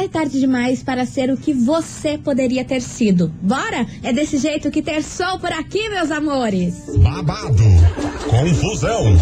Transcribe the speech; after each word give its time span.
é 0.00 0.08
tarde 0.08 0.40
demais 0.40 0.82
para 0.82 1.04
ser 1.04 1.30
o 1.30 1.36
que 1.36 1.52
você 1.52 2.16
poderia 2.16 2.64
ter 2.64 2.80
sido. 2.80 3.32
Bora? 3.42 3.86
É 4.02 4.12
desse 4.12 4.38
jeito 4.38 4.70
que 4.70 4.82
ter 4.82 5.02
sol 5.02 5.38
por 5.38 5.52
aqui, 5.52 5.88
meus 5.90 6.10
amores. 6.10 6.74
Babado, 6.96 7.62
confusão 8.28 9.12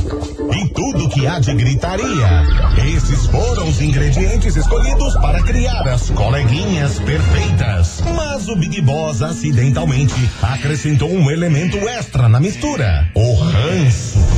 e 0.55 0.69
tudo 0.73 1.09
que 1.09 1.27
há 1.27 1.41
de 1.41 1.53
gritaria. 1.55 2.47
Esses 2.95 3.27
foram 3.27 3.69
os 3.69 3.81
ingredientes 3.81 4.55
escolhidos 4.55 5.15
para 5.15 5.43
criar 5.43 5.89
as 5.89 6.11
coleguinhas 6.11 6.99
perfeitas. 7.01 8.01
Mas 8.15 8.49
o 8.49 8.55
Big 8.55 8.81
Boss 8.83 9.21
acidentalmente 9.21 10.15
acrescentou 10.41 11.11
um 11.11 11.29
elemento 11.29 11.77
extra 11.89 12.29
na 12.29 12.39
mistura: 12.39 13.11
o 13.15 13.35
ranço. 13.35 14.38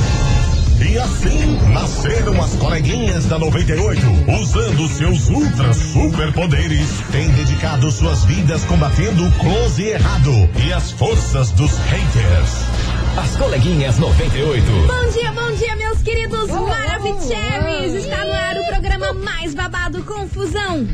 E 0.91 0.99
assim 0.99 1.57
nasceram 1.71 2.43
as 2.43 2.53
coleguinhas 2.55 3.25
da 3.25 3.39
98, 3.39 4.01
usando 4.41 4.89
seus 4.89 5.29
ultra 5.29 5.73
superpoderes, 5.73 6.89
têm 7.13 7.29
dedicado 7.29 7.89
suas 7.89 8.25
vidas 8.25 8.65
combatendo 8.65 9.25
o 9.25 9.31
close 9.39 9.81
errado 9.81 10.49
e 10.61 10.73
as 10.73 10.91
forças 10.91 11.49
dos 11.51 11.77
haters. 11.77 12.65
As 13.17 13.37
coleguinhas 13.37 13.99
98. 13.99 14.65
Bom 14.65 15.09
dia, 15.13 15.31
bom 15.31 15.51
dia, 15.53 15.77
meus 15.77 16.01
queridos 16.01 16.49
Maravicheries! 16.49 17.93
Está 17.93 18.25
no 18.25 18.33
ar 18.33 18.57
o 18.57 18.65
programa 18.65 19.13
mais 19.13 19.55
babado 19.55 20.03
Confusão. 20.03 20.85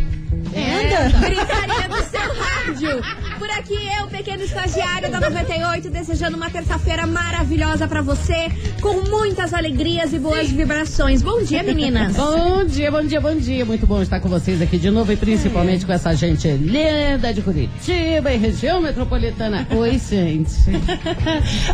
É, 0.53 1.09
gritaria 1.19 1.89
do 1.89 2.09
seu 2.09 2.33
rádio. 2.33 3.01
Por 3.37 3.49
aqui 3.51 3.75
eu, 3.99 4.07
pequeno 4.07 4.43
estagiário 4.43 5.11
da 5.11 5.19
98, 5.19 5.89
desejando 5.89 6.37
uma 6.37 6.49
terça-feira 6.49 7.05
maravilhosa 7.05 7.87
pra 7.87 8.01
você, 8.01 8.49
com 8.81 9.07
muitas 9.09 9.53
alegrias 9.53 10.11
e 10.13 10.19
boas 10.19 10.49
vibrações. 10.49 11.21
Bom 11.21 11.41
dia, 11.43 11.61
meninas. 11.63 12.15
Bom 12.17 12.65
dia, 12.65 12.91
bom 12.91 13.03
dia, 13.03 13.21
bom 13.21 13.35
dia. 13.35 13.65
Muito 13.65 13.85
bom 13.85 14.01
estar 14.01 14.19
com 14.19 14.27
vocês 14.29 14.61
aqui 14.61 14.77
de 14.77 14.89
novo 14.89 15.11
e 15.11 15.15
principalmente 15.17 15.85
com 15.85 15.93
essa 15.93 16.13
gente 16.15 16.47
linda 16.49 17.33
de 17.33 17.41
Curitiba 17.41 18.31
e 18.31 18.37
região 18.37 18.81
metropolitana. 18.81 19.67
Oi, 19.71 19.99
gente. 20.09 20.53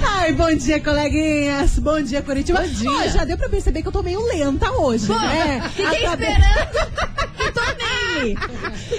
Ai, 0.06 0.34
bom 0.34 0.54
dia, 0.56 0.80
coleguinhas. 0.82 1.80
Bom 1.80 2.02
dia, 2.02 2.22
Curitiba. 2.22 2.62
Bom 2.62 2.68
dia. 2.68 2.90
Ó, 2.92 3.08
já 3.08 3.24
deu 3.26 3.38
pra 3.38 3.48
perceber 3.50 3.82
que 3.82 3.88
eu 3.88 3.92
tô 3.92 4.04
meio 4.04 4.22
lenta 4.26 4.72
hoje, 4.74 5.08
Pô, 5.08 5.18
né? 5.18 5.62
fiquei 5.76 6.06
esperando 6.06 7.12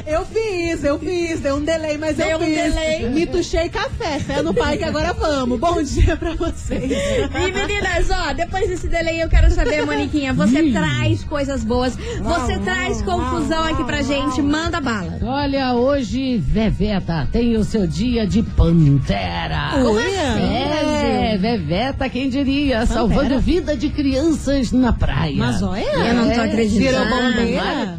Eu 0.06 0.24
fiz, 0.26 0.84
eu 0.84 0.98
fiz. 0.98 1.40
Deu 1.40 1.56
um 1.56 1.64
delay, 1.64 1.96
mas 1.98 2.16
Deu 2.16 2.26
eu 2.28 2.38
um 2.38 2.40
fiz. 2.44 2.54
delay. 2.54 3.08
Me 3.08 3.26
tuchei 3.26 3.68
café. 3.68 4.18
Fé 4.18 4.42
no 4.42 4.52
pai 4.54 4.76
que 4.76 4.84
agora 4.84 5.12
vamos. 5.12 5.58
Bom 5.58 5.82
dia 5.82 6.16
pra 6.16 6.34
vocês. 6.34 6.82
E 6.84 7.52
meninas, 7.52 8.10
ó, 8.10 8.32
depois 8.32 8.68
desse 8.68 8.88
delay 8.88 9.22
eu 9.22 9.28
quero 9.28 9.50
saber, 9.50 9.84
Moniquinha, 9.84 10.32
você 10.32 10.70
traz 10.72 11.24
coisas 11.24 11.64
boas, 11.64 11.96
você 11.96 12.58
traz 12.58 13.02
confusão 13.02 13.64
aqui 13.64 13.84
pra 13.84 14.02
gente, 14.02 14.40
manda 14.42 14.80
bala. 14.80 15.18
Olha, 15.22 15.74
hoje, 15.74 16.38
Veveta 16.38 17.28
tem 17.32 17.56
o 17.56 17.64
seu 17.64 17.86
dia 17.86 18.26
de 18.26 18.42
pantera. 18.42 19.70
Como 19.82 19.98
É, 19.98 21.36
Veveta, 21.38 22.08
quem 22.08 22.28
diria, 22.28 22.86
salvando 22.86 23.38
vida 23.40 23.76
de 23.76 23.88
crianças 23.90 24.72
na 24.72 24.92
praia. 24.92 25.36
Mas 25.36 25.62
olha. 25.62 25.82
Eu 25.82 26.14
não 26.14 26.30
tô 26.30 26.40
acreditando. 26.40 26.84
Virou 26.84 27.06
bombeira. 27.08 27.96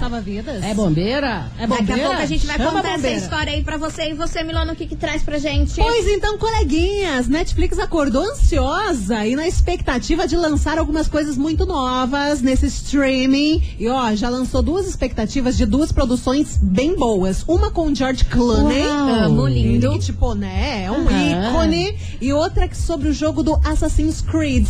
Salva 0.00 0.18
vidas. 0.18 0.64
É 0.64 0.72
bombeira? 0.72 1.50
É 1.58 1.66
Daqui 1.66 1.82
bombeira? 1.82 2.02
a 2.04 2.06
pouco 2.08 2.22
a 2.22 2.26
gente 2.26 2.46
vai 2.46 2.56
Chama 2.56 2.70
contar 2.72 2.94
essa 2.94 3.10
história 3.10 3.52
aí 3.52 3.62
pra 3.62 3.76
você. 3.76 4.10
E 4.10 4.14
você, 4.14 4.42
Milano, 4.42 4.72
o 4.72 4.74
que 4.74 4.86
que 4.86 4.96
traz 4.96 5.22
pra 5.22 5.36
gente? 5.38 5.74
Pois 5.76 6.06
então, 6.08 6.38
coleguinhas, 6.38 7.28
Netflix 7.28 7.78
acordou 7.78 8.22
ansiosa 8.24 9.26
e 9.26 9.36
na 9.36 9.46
expectativa 9.46 10.26
de 10.26 10.36
lançar 10.36 10.78
algumas 10.78 11.06
coisas 11.06 11.36
muito 11.36 11.66
novas 11.66 12.40
nesse 12.40 12.64
streaming. 12.66 13.62
E 13.78 13.88
ó, 13.88 14.14
já 14.14 14.30
lançou 14.30 14.62
duas 14.62 14.88
expectativas 14.88 15.54
de 15.54 15.66
duas 15.66 15.92
produções 15.92 16.58
bem 16.62 16.96
boas. 16.96 17.44
Uma 17.46 17.70
com 17.70 17.94
George 17.94 18.24
Clooney. 18.24 18.82
Amo, 18.82 19.46
lindo. 19.46 19.92
Ele, 19.92 19.98
tipo, 19.98 20.32
né, 20.34 20.84
é 20.86 20.90
um 20.90 21.06
Aham. 21.06 21.50
ícone. 21.50 21.98
E 22.22 22.32
outra 22.32 22.66
que 22.66 22.76
sobre 22.76 23.08
o 23.10 23.12
jogo 23.12 23.42
do 23.42 23.54
Assassin's 23.64 24.22
Creed, 24.22 24.66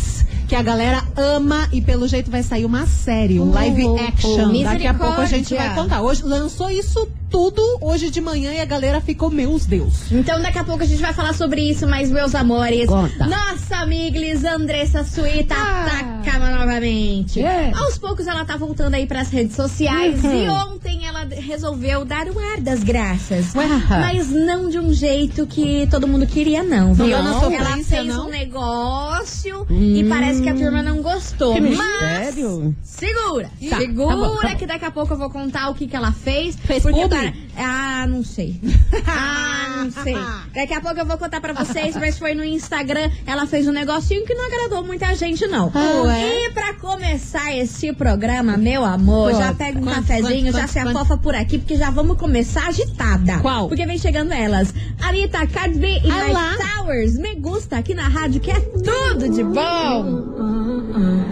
que 0.49 0.55
a 0.55 0.61
galera 0.61 1.01
ama 1.15 1.69
e 1.71 1.79
pelo 1.81 2.05
jeito 2.05 2.29
vai 2.29 2.43
sair 2.43 2.65
uma 2.65 2.85
série, 2.85 3.39
um 3.39 3.49
live 3.51 3.87
action. 3.97 4.51
Daqui 4.63 4.87
a 4.87 4.93
pouco 4.93 5.20
a 5.21 5.25
gente 5.25 5.53
vai 5.55 5.73
contar. 5.75 6.01
Hoje 6.01 6.23
lançou 6.23 6.69
isso 6.69 7.07
tudo 7.29 7.61
hoje 7.79 8.09
de 8.09 8.19
manhã 8.19 8.51
e 8.53 8.59
a 8.59 8.65
galera 8.65 8.99
ficou, 8.99 9.29
meus 9.29 9.65
Deus. 9.65 10.11
Então 10.11 10.41
daqui 10.41 10.57
a 10.59 10.63
pouco 10.65 10.83
a 10.83 10.85
gente 10.85 11.01
vai 11.01 11.13
falar 11.13 11.33
sobre 11.33 11.61
isso, 11.61 11.87
mas 11.87 12.11
meus 12.11 12.35
amores, 12.35 12.87
Conta. 12.87 13.25
nossa 13.25 13.77
amiglis 13.77 14.43
Andressa 14.43 15.03
Suíta 15.05 15.55
ataca 15.55 16.39
novamente. 16.39 17.41
É. 17.41 17.71
Aos 17.73 17.97
poucos 17.97 18.27
ela 18.27 18.43
tá 18.43 18.57
voltando 18.57 18.95
aí 18.95 19.05
pras 19.07 19.29
redes 19.29 19.55
sociais 19.55 20.21
Uhum. 20.23 20.43
e 20.43 20.49
ontem 20.49 20.80
ela 21.21 21.35
resolveu 21.41 22.03
dar 22.03 22.27
o 22.27 22.37
ar 22.39 22.61
das 22.61 22.83
graças. 22.83 23.53
Ué. 23.55 23.67
Mas 23.89 24.29
não 24.29 24.69
de 24.69 24.79
um 24.79 24.91
jeito 24.93 25.45
que 25.45 25.87
todo 25.89 26.07
mundo 26.07 26.25
queria 26.25 26.63
não, 26.63 26.93
viu? 26.93 27.07
Não, 27.07 27.13
ela 27.17 27.39
sofrência, 27.39 27.97
fez 27.97 28.07
não? 28.07 28.27
um 28.27 28.29
negócio 28.29 29.65
e 29.69 30.03
parece 30.09 30.41
que 30.41 30.49
a 30.49 30.55
turma 30.55 30.81
não 30.81 31.01
gostou. 31.01 31.53
Que 31.53 31.61
mas 31.61 31.77
mistério. 31.77 32.75
segura, 32.83 33.51
Tá, 33.69 33.77
segura 33.77 34.07
tá 34.09 34.15
bom, 34.15 34.35
tá 34.37 34.49
bom. 34.49 34.55
que 34.57 34.65
daqui 34.65 34.85
a 34.85 34.91
pouco 34.91 35.13
eu 35.13 35.17
vou 35.17 35.29
contar 35.29 35.69
o 35.69 35.75
que 35.75 35.87
que 35.87 35.95
ela 35.95 36.11
fez. 36.11 36.55
Fez 36.55 36.81
porque 36.83 37.01
publi? 37.01 37.33
Ah, 37.57 38.05
não 38.07 38.23
sei. 38.23 38.59
Ah, 39.07 39.83
não 39.83 39.91
sei. 40.03 40.15
Daqui 40.53 40.73
a 40.73 40.81
pouco 40.81 40.99
eu 40.99 41.05
vou 41.05 41.17
contar 41.17 41.41
pra 41.41 41.53
vocês, 41.53 41.95
mas 41.95 42.17
foi 42.19 42.33
no 42.33 42.43
Instagram. 42.43 43.09
Ela 43.25 43.47
fez 43.47 43.67
um 43.67 43.71
negocinho 43.71 44.25
que 44.25 44.33
não 44.33 44.45
agradou 44.45 44.83
muita 44.83 45.15
gente, 45.15 45.47
não. 45.47 45.71
Ué? 45.73 46.45
E 46.45 46.49
pra 46.51 46.73
começar 46.75 47.55
esse 47.55 47.91
programa, 47.93 48.57
meu 48.57 48.83
amor, 48.83 49.31
já 49.31 49.47
Quanto, 49.47 49.57
pega 49.57 49.79
um 49.79 49.83
quanto, 49.83 49.95
cafezinho, 49.95 50.51
quanto, 50.51 50.61
já 50.61 50.67
se 50.67 50.79
afofa 50.79 51.17
por 51.17 51.35
aqui, 51.35 51.57
porque 51.57 51.77
já 51.77 51.89
vamos 51.89 52.17
começar 52.17 52.67
agitada. 52.67 53.39
Qual? 53.39 53.67
Porque 53.69 53.85
vem 53.85 53.97
chegando 53.97 54.33
elas. 54.33 54.73
Anitta, 54.99 55.47
Cardi 55.47 55.79
B 55.79 56.01
e 56.03 56.11
Olá. 56.11 56.51
Mike 56.51 56.75
Towers. 56.75 57.17
Me 57.17 57.35
gusta 57.35 57.77
aqui 57.77 57.93
na 57.93 58.07
rádio, 58.07 58.41
que 58.41 58.51
é 58.51 58.59
tudo 58.59 59.29
de 59.29 59.43
bom. 59.43 60.21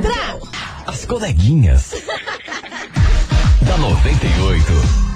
Tra! 0.01 0.39
As 0.87 1.05
coleguinhas. 1.05 1.91
da 3.61 3.77
98. 3.77 5.08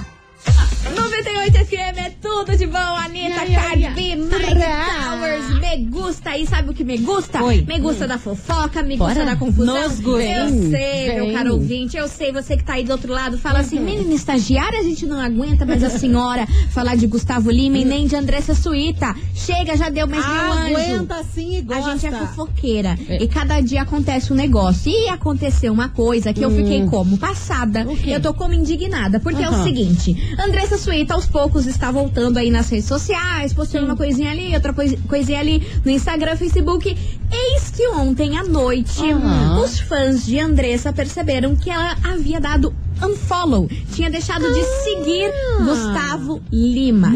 98 1.24 1.66
FM 1.66 1.98
é 1.98 2.10
tudo 2.22 2.58
de 2.58 2.68
bom, 2.68 2.78
Anitta, 2.78 3.46
Cardi 3.46 3.82
ya. 3.84 3.92
B, 3.92 4.16
Mike. 4.16 4.34
Towers, 4.34 5.60
me 5.62 5.86
gusta. 5.90 6.38
E 6.38 6.46
sabe 6.46 6.72
o 6.72 6.74
que 6.74 6.84
me 6.84 6.98
gusta? 6.98 7.42
Oi. 7.42 7.64
Me 7.66 7.80
gusta 7.80 8.06
da 8.06 8.18
fofoca, 8.18 8.84
me 8.84 8.98
Bora. 8.98 9.14
gusta 9.14 9.26
da 9.26 9.36
confusão. 9.38 9.74
Nos. 9.74 10.00
Eu 10.00 10.50
sei, 10.70 11.08
Vem. 11.08 11.16
meu 11.16 11.34
caro 11.34 11.54
ouvinte, 11.54 11.96
eu 11.96 12.08
sei, 12.10 12.34
você 12.34 12.58
que 12.58 12.64
tá 12.64 12.74
aí 12.74 12.84
do 12.84 12.92
outro 12.92 13.14
lado, 13.14 13.38
fala 13.38 13.60
assim, 13.60 13.80
menina 13.80 14.14
estagiária, 14.14 14.80
a 14.80 14.84
gente 14.84 15.06
não 15.06 15.20
aguenta 15.20 15.66
mais 15.66 15.84
a 15.84 15.90
senhora 15.90 16.46
falar 16.72 16.96
de 16.96 17.08
Gustavo 17.08 17.50
Lima 17.50 17.78
e 17.78 17.86
nem 17.86 18.06
de 18.06 18.16
Andressa 18.16 18.54
Suíta. 18.54 19.16
Chega, 19.34 19.78
já 19.78 19.90
deu 19.90 20.06
mais 20.08 20.26
meu 20.26 20.52
anjo. 20.52 20.76
Aguenta 20.76 21.24
sim 21.34 21.58
e 21.58 21.62
gosta. 21.62 21.86
A 21.86 21.96
gente 21.96 22.06
é 22.08 22.12
fofoqueira. 22.12 22.98
E 23.20 23.28
cada 23.28 23.62
dia 23.62 23.82
acontece 23.84 24.34
um 24.34 24.36
negócio. 24.36 24.92
E 24.92 25.08
aconteceu 25.08 25.72
uma 25.72 25.88
coisa 25.90 26.34
que 26.34 26.44
eu 26.44 26.52
fiquei 26.52 26.86
como? 26.86 27.18
Passada. 27.18 27.88
Eu 28.06 28.22
tô 28.22 28.34
como 28.34 28.54
indignada. 28.54 29.20
Porque 29.20 29.42
é 29.42 29.50
o 29.50 29.64
seguinte: 29.64 30.36
Andressa 30.38 30.78
Suíta, 30.78 31.13
aos 31.14 31.26
poucos, 31.28 31.66
está 31.68 31.92
voltando 31.92 32.38
aí 32.38 32.50
nas 32.50 32.70
redes 32.70 32.86
sociais, 32.86 33.54
postando 33.54 33.86
uma 33.86 33.96
coisinha 33.96 34.32
ali, 34.32 34.54
outra 34.54 34.74
cois- 34.74 34.98
coisinha 35.08 35.40
ali 35.40 35.66
no 35.86 35.92
Instagram, 35.92 36.36
Facebook. 36.36 36.90
Eis 37.32 37.70
que 37.72 37.88
ontem 37.90 38.38
à 38.38 38.44
noite, 38.44 39.02
Aham. 39.12 39.62
os 39.62 39.80
fãs 39.80 40.26
de 40.26 40.40
Andressa 40.40 40.92
perceberam 40.94 41.56
que 41.56 41.70
ela 41.70 41.96
havia 42.04 42.40
dado 42.40 42.74
unfollow. 43.02 43.70
Tinha 43.94 44.10
deixado 44.10 44.52
de 44.54 44.64
seguir 44.84 45.32
Gustavo 45.66 46.42
Lima. 46.52 47.10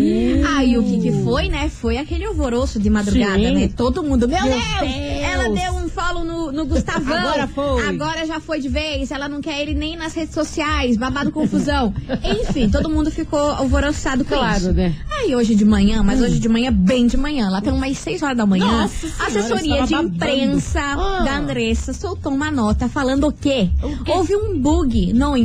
Aí 0.57 0.77
o 0.77 0.83
que 0.83 0.99
que 0.99 1.11
foi, 1.23 1.49
né? 1.49 1.69
Foi 1.69 1.97
aquele 1.97 2.25
alvoroço 2.25 2.79
de 2.79 2.89
madrugada, 2.89 3.35
Sim. 3.37 3.53
né? 3.55 3.69
Todo 3.75 4.03
mundo, 4.03 4.27
meu, 4.27 4.41
Meu 4.41 4.51
Deus, 4.53 4.63
Deus. 4.79 4.91
Ela 5.21 5.49
deu 5.49 5.73
um 5.73 5.89
follow 5.89 6.23
no, 6.23 6.51
no 6.51 6.65
Gustavão. 6.65 7.17
Agora 7.17 7.47
foi. 7.47 7.87
Agora 7.87 8.25
já 8.25 8.39
foi 8.39 8.59
de 8.59 8.69
vez. 8.69 9.11
Ela 9.11 9.27
não 9.27 9.41
quer 9.41 9.61
ele 9.61 9.73
nem 9.73 9.95
nas 9.97 10.13
redes 10.13 10.33
sociais. 10.33 10.97
Babado 10.97 11.31
confusão. 11.31 11.93
Enfim, 12.23 12.69
todo 12.69 12.89
mundo 12.89 13.11
ficou 13.11 13.39
alvoroçado 13.39 14.23
com 14.23 14.35
Claro, 14.35 14.57
isso. 14.57 14.73
né? 14.73 14.93
Aí 15.19 15.35
hoje 15.35 15.55
de 15.55 15.65
manhã, 15.65 16.03
mas 16.03 16.21
hoje 16.21 16.39
de 16.39 16.47
manhã, 16.49 16.71
bem 16.71 17.07
de 17.07 17.17
manhã, 17.17 17.49
lá 17.49 17.61
pelas 17.61 17.77
umas 17.77 17.97
6 17.97 18.21
horas 18.23 18.37
da 18.37 18.45
manhã, 18.45 18.65
Nossa 18.65 19.07
a 19.07 19.09
Senhora, 19.09 19.27
assessoria 19.27 19.83
de 19.85 19.93
babando. 19.93 20.15
imprensa 20.15 20.79
Ah. 20.81 21.21
da 21.23 21.37
Andressa 21.37 21.93
soltou 21.93 22.31
uma 22.31 22.51
nota 22.51 22.87
falando 22.87 23.27
o 23.27 23.31
quê? 23.31 23.69
O 23.81 24.03
quê? 24.03 24.11
Houve 24.11 24.35
um 24.35 24.59
bug 24.59 25.13
no, 25.13 25.35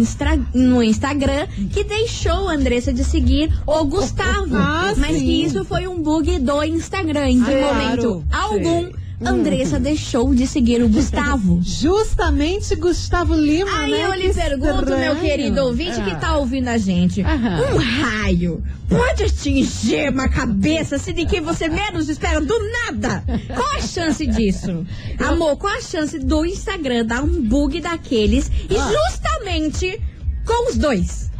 No 0.54 0.82
Instagram 0.82 1.46
que 1.72 1.84
deixou 1.84 2.48
a 2.48 2.54
Andressa 2.54 2.92
de 2.92 3.04
seguir 3.04 3.52
o 3.66 3.84
Gustavo. 3.84 4.54
Ah, 4.56 4.92
mas 4.96 5.16
sim. 5.16 5.24
que 5.24 5.44
isso 5.44 5.64
foi 5.64 5.86
um 5.86 6.00
bug 6.02 6.38
do 6.38 6.62
Instagram. 6.62 7.28
Em 7.28 7.42
que 7.42 7.52
Ah, 7.52 7.74
momento 7.74 8.24
claro. 8.30 8.52
algum, 8.52 8.90
Andressa 9.24 9.78
deixou 9.78 10.34
de 10.34 10.46
seguir 10.48 10.82
o 10.82 10.88
Gustavo. 10.88 11.60
Justamente 11.62 12.74
Gustavo 12.74 13.34
Lima, 13.34 13.70
Aí 13.78 13.90
né? 13.92 14.06
eu 14.06 14.12
lhe 14.14 14.28
Que 14.28 14.34
pergunto, 14.34 14.86
meu 14.86 14.98
estranho. 15.12 15.20
querido 15.20 15.60
ouvinte 15.64 16.00
Ah. 16.00 16.04
que 16.04 16.16
tá 16.20 16.36
ouvindo 16.38 16.66
a 16.68 16.76
gente. 16.78 17.22
Aham. 17.22 17.60
Um 17.74 17.76
raio 17.78 18.62
pode 18.88 19.22
atingir 19.22 20.10
uma 20.10 20.28
cabeça 20.28 20.98
se 20.98 21.12
de 21.12 21.24
quem 21.24 21.40
você 21.40 21.68
menos 21.68 22.08
espera 22.08 22.40
do 22.40 22.54
nada? 22.84 23.22
Qual 23.54 23.70
a 23.76 23.80
chance 23.80 24.26
disso? 24.26 24.84
Amor, 25.18 25.56
qual 25.56 25.72
a 25.72 25.80
chance 25.80 26.18
do 26.18 26.44
Instagram 26.44 27.04
dar 27.06 27.22
um 27.22 27.42
bug 27.42 27.80
daqueles 27.80 28.50
e 28.68 28.76
Ah. 28.76 28.90
justamente 28.92 30.00
com 30.44 30.70
os 30.70 30.76
dois? 30.76 31.30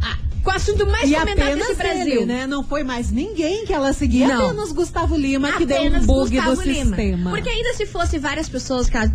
com 0.43 0.49
o 0.51 0.53
assunto 0.53 0.85
mais 0.85 1.09
E 1.09 1.13
comentado 1.13 1.39
apenas 1.39 1.67
desse 1.69 1.75
Brasil. 1.75 2.01
ele, 2.05 2.25
né? 2.25 2.45
Não 2.45 2.65
foi 2.65 2.83
mais 2.83 3.09
ninguém 3.09 3.65
que 3.65 3.71
ela 3.71 3.93
seguia, 3.93 4.27
Não. 4.27 4.47
apenas 4.47 4.73
Gustavo 4.73 5.15
Lima 5.15 5.53
que 5.53 5.65
deu 5.65 5.77
um 5.77 5.79
Apenas 5.79 6.05
bug 6.05 6.35
Gustavo 6.35 6.55
do 6.57 6.61
Lima. 6.63 6.85
sistema. 6.97 7.29
Porque 7.29 7.47
ainda 7.49 7.73
se 7.75 7.85
fosse 7.85 8.19
várias 8.19 8.49
pessoas 8.49 8.89
que 8.89 8.97
ela 8.97 9.09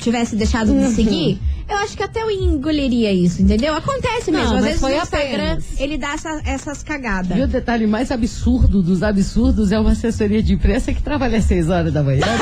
tivesse 0.00 0.34
deixado 0.34 0.72
Uhum. 0.72 0.88
de 0.88 0.92
seguir, 0.96 1.40
eu 1.68 1.76
acho 1.78 1.96
que 1.96 2.02
até 2.02 2.22
eu 2.22 2.30
engoliria 2.30 3.12
isso, 3.12 3.42
entendeu? 3.42 3.74
Acontece 3.74 4.30
Não, 4.30 4.38
mesmo. 4.40 4.54
Às 4.56 4.60
mas 4.60 4.64
vezes 4.64 4.80
foi 4.80 4.90
no 4.96 5.02
Instagram 5.02 5.42
apenas. 5.52 5.80
ele 5.80 5.98
dá 5.98 6.12
essa- 6.14 6.40
essas 6.44 6.82
cagadas. 6.82 7.36
E 7.36 7.40
o 7.40 7.46
detalhe 7.46 7.86
mais 7.86 8.10
absurdo 8.10 8.82
dos 8.82 9.02
absurdos 9.02 9.72
é 9.72 9.78
uma 9.78 9.92
assessoria 9.92 10.42
de 10.42 10.52
imprensa 10.54 10.92
que 10.92 11.02
trabalha 11.02 11.38
às 11.38 11.44
6 11.44 11.68
horas 11.70 11.92
da 11.92 12.02
manhã. 12.02 12.22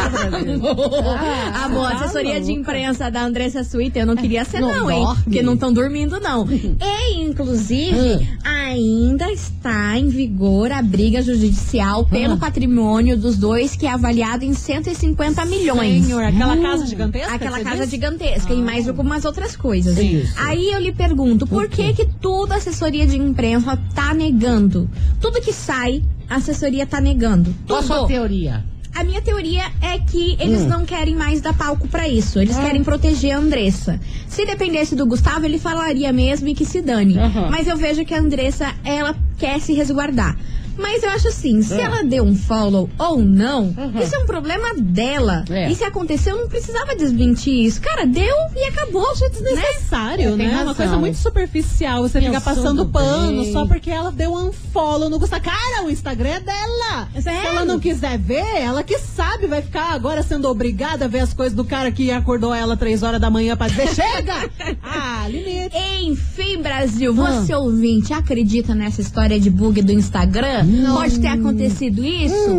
Ah, 1.52 1.64
Amor, 1.64 1.90
tá 1.90 1.96
assessoria 2.04 2.40
de 2.40 2.52
imprensa 2.52 3.10
da 3.10 3.22
Andressa 3.22 3.64
Suíta, 3.64 3.98
eu 3.98 4.06
não 4.06 4.16
queria 4.16 4.44
ser, 4.44 4.60
Não 4.60 4.68
não, 4.68 4.90
hein? 4.90 5.04
dorme. 5.04 5.22
Porque 5.24 5.42
não 5.42 5.54
estão 5.54 5.72
dormindo, 5.72 6.18
não. 6.20 6.46
e, 6.50 7.20
inclusive, 7.20 8.28
ainda 8.44 9.30
está 9.30 9.98
em 9.98 10.08
vigor 10.08 10.70
a 10.72 10.82
briga 10.82 11.22
judicial 11.22 12.04
pelo 12.06 12.34
Ah. 12.34 12.38
patrimônio 12.38 13.16
dos 13.16 13.36
dois, 13.36 13.76
que 13.76 13.86
é 13.86 13.90
avaliado 13.90 14.44
em 14.44 14.52
150 14.52 15.44
milhões. 15.44 16.04
Senhor, 16.06 16.22
aquela 16.24 16.56
casa 16.56 16.86
gigantesca? 16.86 17.34
Aquela 17.34 17.60
casa 17.60 17.78
disse? 17.78 17.90
gigantesca 17.90 18.52
e 18.52 18.60
mais 18.62 18.86
algumas 19.10 19.24
outras 19.24 19.56
coisas. 19.56 19.98
Isso. 19.98 20.32
Aí 20.36 20.70
eu 20.70 20.78
lhe 20.78 20.92
pergunto, 20.92 21.46
por 21.46 21.68
que 21.68 21.92
que 21.92 22.06
toda 22.06 22.54
assessoria 22.54 23.06
de 23.06 23.16
imprensa 23.18 23.76
tá 23.94 24.14
negando? 24.14 24.88
Tudo 25.20 25.40
que 25.40 25.52
sai, 25.52 26.02
a 26.28 26.36
assessoria 26.36 26.86
tá 26.86 27.00
negando. 27.00 27.52
Qual 27.66 27.80
a 27.80 27.82
sua 27.82 27.96
Tudo. 27.98 28.08
teoria? 28.08 28.64
A 28.94 29.02
minha 29.04 29.20
teoria 29.20 29.64
é 29.80 29.98
que 29.98 30.36
eles 30.40 30.62
Hum. 30.62 30.68
não 30.68 30.84
querem 30.84 31.14
mais 31.14 31.40
dar 31.40 31.52
palco 31.54 31.86
pra 31.88 32.08
isso. 32.08 32.38
Eles 32.40 32.56
Ah. 32.56 32.62
querem 32.62 32.82
proteger 32.84 33.32
a 33.34 33.38
Andressa. 33.38 34.00
Se 34.28 34.44
dependesse 34.44 34.94
do 34.96 35.06
Gustavo, 35.06 35.44
ele 35.44 35.58
falaria 35.58 36.12
mesmo 36.12 36.48
e 36.48 36.54
que 36.54 36.64
se 36.64 36.80
dane. 36.82 37.16
Aham. 37.18 37.48
Mas 37.50 37.66
eu 37.68 37.76
vejo 37.76 38.04
que 38.04 38.14
a 38.14 38.18
Andressa, 38.20 38.72
ela 38.84 39.16
quer 39.38 39.60
se 39.60 39.72
resguardar. 39.74 40.36
Mas 40.80 41.02
eu 41.02 41.10
acho 41.10 41.28
assim, 41.28 41.62
se 41.62 41.74
Ah. 41.74 41.84
ela 41.84 42.04
deu 42.04 42.24
um 42.24 42.34
follow 42.34 42.88
ou 42.98 43.18
não, 43.18 43.74
Aham. 43.76 44.00
isso 44.02 44.14
é 44.14 44.18
um 44.18 44.26
problema 44.26 44.74
dela. 44.74 45.44
É. 45.50 45.70
E 45.70 45.74
se 45.74 45.84
aconteceu, 45.84 46.36
não 46.36 46.48
precisava 46.48 46.96
desmentir 46.96 47.64
isso. 47.66 47.80
Cara, 47.80 48.06
deu 48.06 48.34
e 48.56 48.64
acabou. 48.68 49.00
Desnecessário, 49.30 50.24
É, 50.34 50.36
tem 50.36 50.36
né? 50.36 50.46
razão. 50.48 50.64
Uma 50.66 50.74
coisa 50.74 50.96
muito 50.96 51.16
superficial. 51.18 52.02
Você 52.02 52.20
fica 52.20 52.32
Pensando 52.40 52.54
passando 52.56 52.86
pano 52.86 53.42
bem. 53.42 53.52
só 53.52 53.66
porque 53.66 53.90
ela 53.90 54.10
deu 54.12 54.32
um 54.34 54.52
follow 54.52 55.08
no 55.10 55.18
Gustavo. 55.18 55.42
Cara, 55.44 55.84
o 55.84 55.90
Instagram 55.90 56.28
é 56.30 56.40
dela. 56.40 57.08
Se 57.20 57.28
ela 57.28 57.64
não 57.64 57.78
quiser 57.78 58.18
ver, 58.18 58.44
ela 58.60 58.82
que 58.82 58.98
sabe, 58.98 59.46
vai 59.46 59.62
ficar 59.62 59.92
agora 59.92 60.22
sendo 60.22 60.48
obrigada 60.48 61.04
a 61.04 61.08
ver 61.08 61.20
as 61.20 61.32
coisas 61.34 61.54
do 61.56 61.64
cara 61.64 61.90
que 61.90 62.10
acordou 62.10 62.54
ela 62.54 62.76
três 62.76 63.02
horas 63.02 63.20
da 63.20 63.30
manhã 63.30 63.56
pra 63.56 63.68
dizer 63.68 63.88
chega! 63.94 64.34
Ah, 64.82 65.26
limite. 65.28 65.76
Enfim, 66.02 66.60
Brasil, 66.62 67.12
você 67.14 67.54
ouvinte 67.54 68.12
acredita 68.12 68.74
nessa 68.74 69.00
história 69.00 69.38
de 69.38 69.50
bug 69.50 69.80
do 69.82 69.92
Instagram? 69.92 70.64
Pode 70.92 71.18
ter 71.20 71.28
acontecido 71.28 72.04
isso? 72.04 72.50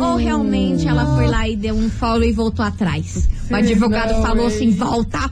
Ou 0.00 0.16
realmente 0.16 0.86
ela 0.88 1.16
foi 1.16 1.26
lá 1.28 1.48
e 1.48 1.56
deu 1.56 1.74
um 1.74 1.88
follow 1.90 2.24
e 2.24 2.32
voltou 2.32 2.64
atrás? 2.64 3.28
O 3.50 3.54
advogado 3.54 4.12
não, 4.14 4.22
falou 4.22 4.48
hein? 4.48 4.54
assim: 4.54 4.70
volta. 4.70 5.30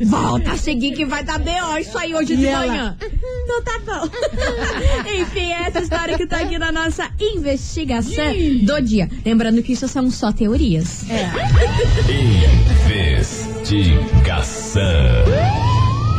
Volta 0.00 0.52
a 0.52 0.56
seguir 0.56 0.92
que 0.92 1.04
vai 1.04 1.24
dar 1.24 1.40
B.O. 1.40 1.76
isso 1.76 1.98
aí 1.98 2.14
hoje 2.14 2.36
de 2.36 2.44
E 2.44 2.46
ela? 2.46 2.66
manhã. 2.66 2.96
Então 3.02 3.62
tá 3.64 3.80
bom. 3.84 4.08
Enfim, 5.20 5.50
é 5.50 5.62
essa 5.66 5.80
história 5.80 6.16
que 6.16 6.24
tá 6.24 6.36
aqui 6.36 6.56
na 6.56 6.70
nossa 6.70 7.10
investigação 7.20 8.32
do 8.62 8.80
dia. 8.80 9.10
Lembrando 9.26 9.60
que 9.60 9.72
isso 9.72 9.88
são 9.88 10.08
só 10.08 10.30
teorias. 10.30 11.04
Investigação. 13.68 14.82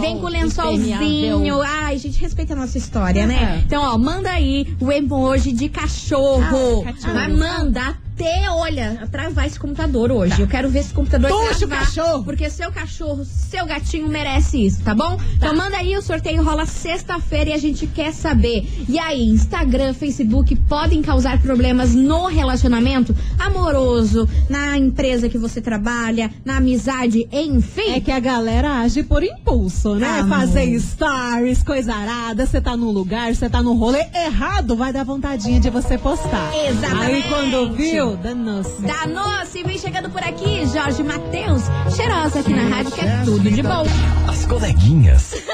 vem 0.00 0.18
com 0.20 0.28
lençolzinho. 0.28 1.23
Impermeável. 1.26 1.62
Ai, 1.62 1.98
gente, 1.98 2.20
respeita 2.20 2.52
a 2.52 2.56
nossa 2.56 2.78
história, 2.78 3.26
né? 3.26 3.58
É. 3.58 3.64
Então, 3.64 3.82
ó, 3.82 3.96
manda 3.98 4.30
aí 4.30 4.76
o 4.80 4.90
emoji 4.90 5.52
de 5.52 5.68
cachorro. 5.68 6.84
Ah, 6.86 6.92
cachorro. 6.92 7.14
Mas 7.14 7.38
manda 7.38 7.96
até, 8.14 8.48
olha, 8.48 9.08
travar 9.10 9.46
esse 9.46 9.58
computador 9.58 10.12
hoje. 10.12 10.40
Eu 10.40 10.46
quero 10.46 10.68
ver 10.68 10.80
esse 10.80 10.94
computador 10.94 11.30
Tuxa 11.30 11.64
o 11.64 11.68
travar, 11.68 11.86
cachorro. 11.86 12.24
Porque 12.24 12.48
seu 12.48 12.70
cachorro, 12.70 13.24
seu 13.24 13.66
gatinho 13.66 14.08
merece 14.08 14.64
isso, 14.64 14.82
tá 14.82 14.94
bom? 14.94 15.18
Então 15.34 15.54
manda 15.54 15.76
aí, 15.76 15.96
o 15.96 16.02
sorteio 16.02 16.42
rola 16.42 16.64
sexta-feira 16.64 17.50
e 17.50 17.52
a 17.52 17.58
gente 17.58 17.88
quer 17.88 18.12
saber. 18.12 18.66
E 18.88 18.98
aí, 19.00 19.28
Instagram, 19.28 19.92
Facebook 19.92 20.54
podem 20.68 21.02
causar 21.02 21.40
problemas 21.42 21.94
no 21.94 22.26
relacionamento 22.26 23.14
amoroso, 23.38 24.28
na 24.48 24.78
empresa 24.78 25.28
que 25.28 25.36
você 25.36 25.60
trabalha, 25.60 26.30
na 26.44 26.58
amizade, 26.58 27.28
enfim. 27.32 27.94
É 27.94 28.00
que 28.00 28.12
a 28.12 28.20
galera 28.20 28.80
age 28.80 29.02
por 29.02 29.24
impulso, 29.24 29.96
né? 29.96 30.20
Amor. 30.20 30.38
Fazer 30.38 30.78
stories, 30.78 31.62
coisa 31.64 31.92
arada, 31.92 32.46
você 32.46 32.60
tá 32.60 32.76
num 32.76 32.90
lugar, 32.90 33.34
você 33.34 33.50
tá 33.50 33.60
num 33.60 33.76
rolê 33.76 34.06
errado, 34.14 34.76
vai 34.76 34.92
dar 34.92 35.04
vontadinha 35.04 35.58
de 35.58 35.68
você 35.68 35.98
postar. 35.98 36.52
Exatamente. 36.56 37.04
Aí 37.04 37.22
quando 37.24 37.72
viu, 37.72 38.03
danou-se. 38.12 38.82
Danou-se, 38.82 39.62
vem 39.62 39.78
chegando 39.78 40.10
por 40.10 40.22
aqui, 40.22 40.66
Jorge 40.66 41.02
Matheus, 41.02 41.62
cheirosa 41.96 42.40
aqui 42.40 42.52
na 42.52 42.68
rádio, 42.68 42.92
que 42.92 43.00
é 43.00 43.22
tudo 43.24 43.50
de 43.50 43.62
bom. 43.62 43.84
As 44.28 44.44
coleguinhas. 44.46 45.34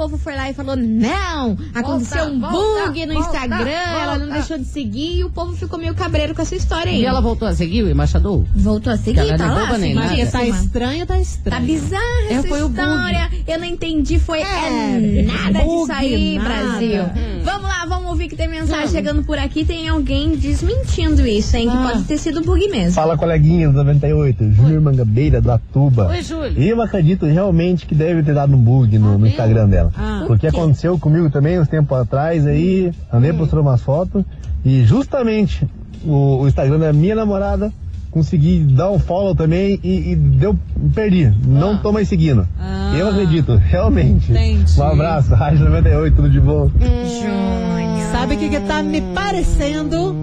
povo 0.00 0.16
foi 0.16 0.34
lá 0.34 0.48
e 0.48 0.54
falou: 0.54 0.76
não, 0.76 1.58
aconteceu 1.74 2.24
um 2.24 2.40
volta, 2.40 2.86
bug 2.86 3.06
no 3.06 3.14
volta, 3.14 3.28
Instagram, 3.28 3.70
ela 3.70 4.12
não 4.18 4.26
volta. 4.26 4.32
deixou 4.34 4.58
de 4.58 4.64
seguir 4.64 5.18
e 5.18 5.24
o 5.24 5.30
povo 5.30 5.54
ficou 5.54 5.78
meio 5.78 5.94
cabreiro 5.94 6.34
com 6.34 6.40
essa 6.40 6.54
história 6.56 6.90
aí. 6.90 7.02
E 7.02 7.04
ela 7.04 7.20
voltou 7.20 7.46
a 7.46 7.54
seguir 7.54 7.82
o 7.82 7.90
embaixador? 7.90 8.44
voltou 8.56 8.92
a 8.92 8.96
seguir, 8.96 9.18
Ela 9.20 9.36
tá 9.36 9.44
é 9.44 9.48
lá, 9.50 9.60
boba 9.66 9.78
nem 9.78 9.94
nada. 9.94 10.26
tá 10.30 10.44
estranho, 10.44 11.04
tá 11.06 11.18
estranho. 11.18 11.60
Tá 11.60 11.66
bizarra 11.66 12.02
É, 12.30 12.34
essa 12.34 12.48
foi 12.48 12.62
o 12.62 12.68
bug. 12.68 12.80
história. 12.80 13.30
Eu 13.46 13.58
não 13.58 13.66
entendi, 13.66 14.18
foi 14.18 14.38
É, 14.40 14.42
é, 14.42 15.22
nada 15.22 15.60
bug 15.60 15.80
disso 15.80 15.92
aí, 15.92 16.38
nada. 16.38 16.48
Brasil. 16.48 17.02
Hum. 17.04 17.40
Vamos 17.44 17.69
ouvir 18.10 18.28
que 18.28 18.36
tem 18.36 18.48
mensagem 18.48 18.88
chegando 18.88 19.22
por 19.24 19.38
aqui. 19.38 19.64
Tem 19.64 19.88
alguém 19.88 20.36
desmentindo 20.36 21.26
isso, 21.26 21.56
hein? 21.56 21.68
Que 21.68 21.76
Ah. 21.76 21.90
pode 21.92 22.04
ter 22.04 22.18
sido 22.18 22.42
bug 22.42 22.68
mesmo. 22.68 22.92
Fala 22.92 23.16
coleguinhas 23.16 23.72
98, 23.72 24.52
Júnior 24.52 24.80
Mangabeira 24.80 25.40
do 25.40 25.50
Atuba. 25.50 26.08
Oi, 26.08 26.22
Júlio. 26.22 26.60
E 26.60 26.68
eu 26.68 26.80
acredito 26.82 27.26
realmente 27.26 27.86
que 27.86 27.94
deve 27.94 28.22
ter 28.22 28.34
dado 28.34 28.54
um 28.54 28.58
bug 28.58 28.98
no, 28.98 29.16
no 29.18 29.26
Instagram 29.26 29.68
dela. 29.68 29.92
Ah. 29.96 30.24
Porque 30.26 30.46
aconteceu 30.46 30.98
comigo 30.98 31.30
também 31.30 31.58
uns 31.58 31.68
tempos 31.68 31.96
atrás 31.98 32.46
aí, 32.46 32.92
andei 33.12 33.32
postando 33.32 33.62
umas 33.62 33.80
fotos 33.80 34.24
e 34.64 34.84
justamente 34.84 35.66
o, 36.04 36.42
o 36.42 36.48
Instagram 36.48 36.78
da 36.78 36.92
minha 36.92 37.14
namorada 37.14 37.72
consegui 38.10 38.58
dar 38.64 38.90
um 38.90 38.98
follow 38.98 39.36
também 39.36 39.78
e, 39.84 40.12
e 40.12 40.16
deu, 40.16 40.58
perdi. 40.94 41.32
Não 41.46 41.78
tô 41.78 41.92
mais 41.92 42.08
seguindo. 42.08 42.46
Ah. 42.58 42.92
Eu 42.96 43.08
acredito, 43.08 43.54
realmente. 43.54 44.32
Entendi. 44.32 44.80
Um 44.80 44.82
abraço, 44.82 45.32
Rádio 45.32 45.64
98, 45.64 46.16
tudo 46.16 46.28
de 46.28 46.40
bom. 46.40 46.68
Júnior. 46.76 47.89
Sabe 48.20 48.34
o 48.34 48.38
que, 48.38 48.48
que 48.50 48.60
tá 48.60 48.82
me 48.82 49.00
parecendo? 49.14 50.14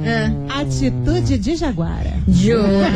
Ah. 0.49 0.59
Atitude 0.61 1.35
de 1.39 1.55
Jaguara. 1.55 2.13
Júnior, 2.27 2.91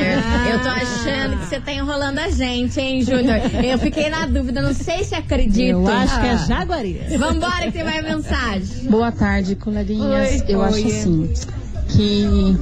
eu 0.54 0.60
tô 0.62 0.70
achando 0.70 1.40
que 1.40 1.46
você 1.48 1.60
tá 1.60 1.74
enrolando 1.74 2.20
a 2.20 2.30
gente, 2.30 2.80
hein, 2.80 3.02
Júnior? 3.02 3.38
Eu 3.64 3.80
fiquei 3.80 4.12
na 4.12 4.28
dúvida, 4.28 4.62
não 4.62 4.76
sei 4.76 5.04
se 5.04 5.16
acredito. 5.16 5.72
Eu 5.72 5.88
acho 5.88 6.20
que 6.20 6.28
é 6.28 6.32
Ah. 6.34 6.36
Jaguarias. 6.48 7.20
Vambora 7.20 7.64
que 7.66 7.72
tem 7.72 7.84
mais 7.84 8.04
mensagem. 8.04 8.88
Boa 8.92 9.12
tarde, 9.12 9.56
coleguinhas. 9.56 10.42
Oi. 10.42 10.44
Eu 10.48 10.60
Oi. 10.60 10.68
acho 10.68 10.88
assim 10.88 11.30
que 11.90 12.58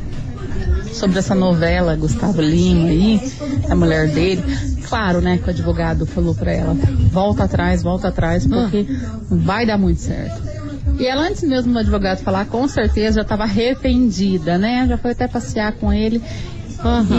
sobre 0.94 1.20
essa 1.20 1.36
novela 1.36 1.94
Gustavo 1.98 2.42
Lima 2.42 2.88
aí, 2.88 3.22
a 3.70 3.76
mulher 3.76 4.08
dele, 4.08 4.42
claro, 4.88 5.20
né, 5.20 5.38
que 5.44 5.48
o 5.48 5.50
advogado 5.50 6.06
falou 6.06 6.34
pra 6.34 6.54
ela, 6.54 6.74
volta 7.12 7.44
atrás, 7.44 7.84
volta 7.84 8.08
atrás, 8.08 8.48
porque 8.48 8.86
vai 9.30 9.66
dar 9.66 9.78
muito 9.78 10.00
certo. 10.00 10.59
E 11.00 11.08
ela, 11.08 11.28
antes 11.28 11.44
mesmo 11.44 11.72
do 11.72 11.80
advogado 11.80 12.20
falar, 12.20 12.46
com 12.46 12.68
certeza 12.68 13.16
já 13.16 13.22
estava 13.22 13.44
arrependida, 13.44 14.58
né? 14.58 14.86
Já 14.88 14.98
foi 14.98 15.12
até 15.12 15.28
passear 15.28 15.72
com 15.74 15.94
ele. 15.94 16.22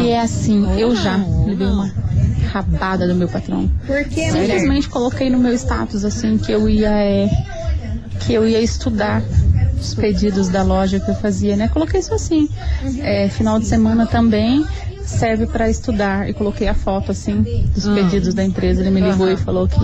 E 0.03 0.11
é 0.11 0.21
assim, 0.21 0.79
eu 0.79 0.95
já 0.95 1.17
levei 1.47 1.67
uma 1.67 1.91
rabada 2.53 3.07
do 3.07 3.15
meu 3.15 3.29
patrão. 3.29 3.71
Simplesmente 4.11 4.89
coloquei 4.89 5.31
no 5.31 5.39
meu 5.39 5.55
status 5.55 6.05
assim 6.05 6.37
que 6.39 6.53
eu 6.53 6.69
ia 6.69 6.91
é, 6.91 7.29
que 8.21 8.35
eu 8.35 8.47
ia 8.47 8.61
estudar 8.61 9.23
os 9.79 9.95
pedidos 9.95 10.49
da 10.49 10.63
loja 10.63 11.01
que 11.01 11.11
eu 11.11 11.15
fazia, 11.15 11.57
né? 11.57 11.69
Coloquei 11.69 12.01
isso 12.01 12.13
assim. 12.15 12.49
É, 13.01 13.29
final 13.29 13.59
de 13.59 13.67
semana 13.67 14.07
também 14.07 14.65
serve 15.05 15.47
para 15.47 15.69
estudar 15.69 16.29
e 16.29 16.33
coloquei 16.33 16.69
a 16.69 16.75
foto 16.75 17.11
assim 17.11 17.43
dos 17.75 17.89
pedidos 17.89 18.35
da 18.35 18.45
empresa. 18.45 18.81
Ele 18.81 18.91
me 18.91 19.01
ligou 19.01 19.31
e 19.31 19.37
falou 19.37 19.67
que 19.67 19.81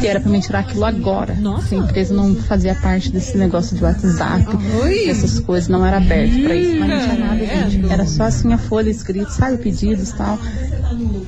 que 0.00 0.06
era 0.06 0.20
para 0.20 0.30
me 0.30 0.40
tirar 0.40 0.60
aquilo 0.60 0.84
agora. 0.84 1.34
Nossa. 1.34 1.74
A 1.74 1.78
empresa 1.78 2.14
não 2.14 2.34
fazia 2.34 2.74
parte 2.74 3.10
desse 3.10 3.36
negócio 3.36 3.76
de 3.76 3.82
WhatsApp, 3.84 4.46
Oi. 4.82 5.08
essas 5.08 5.38
coisas, 5.40 5.68
não 5.68 5.84
era 5.84 5.96
aberto 5.98 6.42
para 6.42 6.54
isso, 6.54 6.78
mas 6.80 6.88
não 6.88 7.00
tinha 7.00 7.14
nada, 7.26 7.46
gente. 7.46 7.92
Era 7.92 8.06
só 8.06 8.24
assim 8.24 8.52
a 8.52 8.58
folha 8.58 8.90
escrita, 8.90 9.30
sabe, 9.30 9.58
pedidos 9.58 10.10
e 10.10 10.16
tal. 10.16 10.38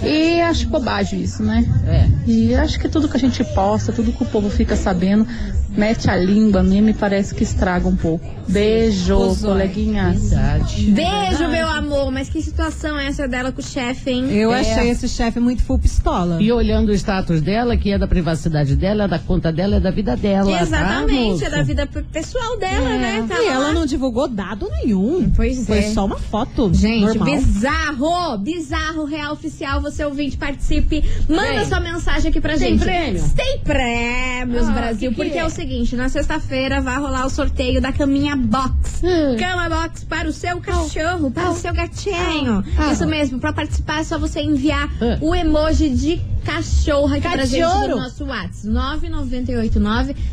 E 0.03 0.41
acho 0.41 0.69
bobagem 0.69 1.21
isso, 1.21 1.43
né? 1.43 1.65
É. 1.87 2.09
E 2.31 2.55
acho 2.55 2.79
que 2.79 2.89
tudo 2.89 3.09
que 3.09 3.17
a 3.17 3.21
gente 3.21 3.43
posta, 3.45 3.93
tudo 3.93 4.13
que 4.13 4.23
o 4.23 4.27
povo 4.27 4.49
fica 4.49 4.77
sabendo, 4.77 5.27
mete 5.71 6.09
a 6.09 6.17
língua 6.17 6.63
mesmo 6.63 6.89
e 6.89 6.95
parece 6.95 7.35
que 7.35 7.43
estraga 7.43 7.89
um 7.89 7.97
pouco. 7.97 8.25
Beijo, 8.49 9.17
coleguinhas. 9.43 10.31
Verdade. 10.31 10.91
Beijo, 10.93 11.49
meu 11.49 11.69
amor. 11.69 12.11
Mas 12.13 12.29
que 12.29 12.41
situação 12.41 12.99
é 12.99 13.07
essa 13.09 13.27
dela 13.29 13.53
com 13.53 13.61
o 13.61 13.65
chefe, 13.65 14.11
hein? 14.11 14.31
Eu 14.33 14.53
É. 14.53 14.61
achei 14.61 14.91
esse 14.91 15.09
chefe 15.09 15.39
muito 15.41 15.63
full 15.63 15.79
pistola. 15.79 16.41
E 16.41 16.51
olhando 16.53 16.89
o 16.91 16.95
status 16.95 17.41
dela, 17.43 17.77
que 17.77 17.91
é 17.93 17.99
da 17.99 18.07
privacidade 18.29 18.77
dela, 18.77 19.05
é 19.05 19.09
da 19.09 19.19
conta 19.19 19.51
dela, 19.51 19.77
é 19.77 19.81
da 19.81 19.91
vida 19.91 20.15
dela. 20.17 20.61
Exatamente, 20.61 21.41
tá, 21.41 21.47
é 21.47 21.51
da 21.51 21.63
vida 21.63 21.89
pessoal 22.13 22.59
dela, 22.59 22.91
É. 22.91 22.99
né? 22.99 23.27
Tá 23.29 23.41
E 23.43 23.47
lá. 23.47 23.53
ela 23.55 23.73
não 23.73 23.87
divulgou 23.87 24.29
dado 24.29 24.69
nenhum. 24.83 25.31
Pois 25.35 25.67
Foi 25.67 25.79
é. 25.79 25.83
só 25.91 26.05
uma 26.05 26.19
foto. 26.19 26.71
Gente, 26.75 27.07
normal. 27.17 27.25
bizarro, 27.37 28.39
bizarro, 28.39 29.05
real 29.05 29.33
oficial, 29.33 29.81
você 29.81 30.05
ouvinte, 30.05 30.37
participe, 30.37 31.03
manda 31.29 31.43
Tem. 31.61 31.65
sua 31.67 31.81
mensagem 31.81 32.31
aqui 32.31 32.41
pra 32.41 32.57
Tem 32.59 32.71
gente. 32.73 32.81
prêmio? 32.85 33.25
Tem 33.35 33.59
prêmios, 33.61 34.69
Ah, 34.69 34.73
Brasil, 34.73 35.11
que 35.11 35.17
que 35.17 35.23
porque 35.23 35.39
é? 35.39 35.43
é? 35.43 35.47
o 35.47 35.51
seguinte, 35.51 35.97
na 35.97 36.09
sexta-feira 36.09 36.81
vai 36.81 36.99
rolar 36.99 37.25
o 37.27 37.31
sorteio 37.31 37.81
da 37.81 37.93
caminha 37.93 38.37
box. 38.37 39.03
Hum. 39.03 39.37
Cama 39.39 39.69
box 39.69 40.05
para 40.05 40.29
o 40.29 40.33
seu 40.33 40.61
cachorro, 40.61 41.31
para 41.31 41.51
o 41.51 41.55
seu 41.55 41.73
gatinho. 41.73 42.63
Ah. 42.77 42.93
Isso 42.93 43.07
mesmo, 43.07 43.39
pra 43.39 43.53
participar 43.53 44.01
é 44.01 44.05
só 44.05 44.19
você 44.19 44.41
enviar 44.41 44.89
o 45.21 45.35
emoji 45.35 45.89
de 45.91 46.21
cachorro 46.49 47.13
aqui 47.15 47.29
pra 47.29 47.45
gente 47.45 47.61
no 47.89 47.97
nosso 47.97 48.25
WhatsApp. 48.25 48.67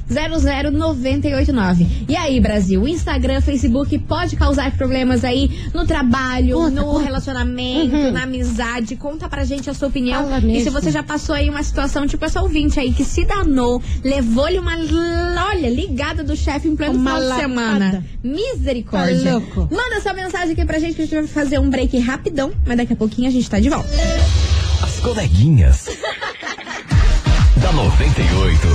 9989-00989. 0.10 1.88
E 2.08 2.16
aí, 2.16 2.40
Brasil, 2.40 2.82
o 2.82 2.88
Instagram, 2.88 3.42
Facebook 3.42 3.98
pode 4.00 4.36
causar 4.38 4.72
problemas 4.78 5.24
aí 5.26 5.50
no 5.74 5.86
trabalho, 5.86 6.56
Conta, 6.58 6.70
no 6.82 6.98
relacionamento, 6.98 7.96
Uhum. 7.96 8.12
na 8.12 8.24
amizade. 8.24 8.96
Conta 8.96 9.28
pra 9.28 9.44
gente 9.44 9.70
a 9.70 9.74
sua 9.74 9.88
opinião. 9.90 10.24
Fala 10.30 10.40
e 10.46 10.64
se 10.64 10.70
você 10.70 10.90
já 10.92 11.04
passou 11.04 11.36
aí 11.36 11.50
uma 11.50 11.62
situação 11.64 12.08
tipo 12.08 12.24
essa 12.24 12.42
ouvinte 12.42 12.80
aí 12.80 12.94
que 12.94 13.04
se 13.04 13.26
danou, 13.26 13.82
levou-lhe 14.04 14.58
uma, 14.58 14.74
olha, 15.50 15.70
ligada 15.70 16.24
do 16.24 16.36
chefe 16.36 16.68
em 16.68 16.76
pleno 16.76 16.94
Uma 16.94 17.18
final 17.20 17.22
de 17.22 17.28
lapada. 17.28 17.42
semana. 17.42 18.06
Misericórdia. 18.24 19.22
Tá 19.24 19.32
louco. 19.34 19.68
Manda 19.76 20.02
sua 20.02 20.14
mensagem 20.14 20.52
aqui 20.54 20.66
pra 20.66 20.80
gente 20.80 20.96
que 20.96 21.02
a 21.02 21.06
gente 21.06 21.16
vai 21.16 21.28
fazer 21.28 21.60
um 21.60 21.70
break 21.70 21.98
rapidão, 22.00 22.52
mas 22.66 22.78
daqui 22.78 22.94
a 22.94 22.96
pouquinho 22.96 23.28
a 23.28 23.32
gente 23.32 23.50
tá 23.50 23.60
de 23.60 23.70
volta. 23.70 23.90
As 24.86 25.00
coleguinhas. 25.00 25.86
da 27.58 27.72
98. 27.72 28.68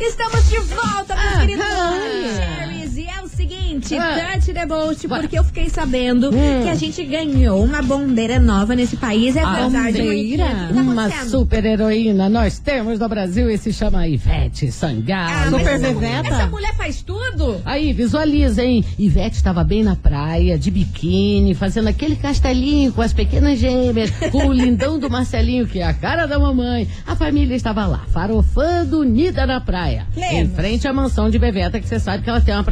Estamos 0.00 0.48
de 0.48 0.58
volta, 0.60 1.14
meus 1.14 1.34
Ah, 1.34 1.38
queridos 1.40 1.66
ah. 1.66 2.60
E 3.00 3.06
é 3.08 3.22
o 3.22 3.28
seguinte, 3.28 3.96
Ah. 3.96 4.34
touch 4.34 4.52
the 4.52 4.66
boat, 4.66 5.08
porque 5.08 5.38
eu 5.38 5.42
fiquei 5.44 5.70
sabendo 5.70 6.28
Hum. 6.28 6.62
que 6.64 6.68
a 6.68 6.74
gente 6.74 7.02
ganhou 7.04 7.64
uma 7.64 7.80
bombeira 7.80 8.38
nova 8.38 8.74
nesse 8.76 8.94
país. 8.98 9.36
É 9.36 9.42
Ah, 9.42 9.54
verdade, 9.68 10.02
que 10.02 10.36
tá 10.36 10.70
Uma 10.82 11.10
super 11.24 11.64
heroína 11.64 12.28
nós 12.28 12.58
temos 12.58 12.98
no 12.98 13.08
Brasil 13.08 13.48
e 13.48 13.56
se 13.56 13.72
chama 13.72 14.06
Ivete 14.06 14.66
Ah, 14.68 14.72
Sangalo. 14.72 15.50
mas 15.52 15.60
Super 15.62 15.78
Veveta? 15.80 16.28
essa 16.28 16.46
mulher 16.48 16.76
faz 16.76 17.00
tudo? 17.00 17.62
Aí, 17.64 17.94
visualiza, 17.94 18.62
hein? 18.62 18.84
Ivete 18.98 19.36
estava 19.36 19.64
bem 19.64 19.82
na 19.82 19.96
praia, 19.96 20.58
de 20.58 20.70
biquíni, 20.70 21.54
fazendo 21.54 21.88
aquele 21.88 22.16
castelinho 22.16 22.92
com 22.92 23.00
as 23.00 23.14
pequenas 23.14 23.58
gêmeas, 23.58 24.10
com 24.30 24.46
o 24.48 24.52
lindão 24.52 24.98
do 24.98 25.08
Marcelinho, 25.08 25.66
que 25.66 25.78
é 25.78 25.84
a 25.86 25.94
cara 25.94 26.26
da 26.26 26.38
mamãe. 26.38 26.86
A 27.06 27.16
família 27.16 27.54
estava 27.54 27.86
lá, 27.86 28.02
farofando, 28.12 29.00
unida 29.00 29.46
na 29.46 29.58
praia. 29.58 30.06
Lembro. 30.14 30.36
Em 30.36 30.48
frente 30.50 30.86
à 30.86 30.92
mansão 30.92 31.30
de 31.30 31.38
Beveta, 31.38 31.80
que 31.80 31.88
você 31.88 31.98
sabe 31.98 32.22
que 32.22 32.28
ela 32.28 32.40
tem 32.42 32.52
uma 32.54 32.64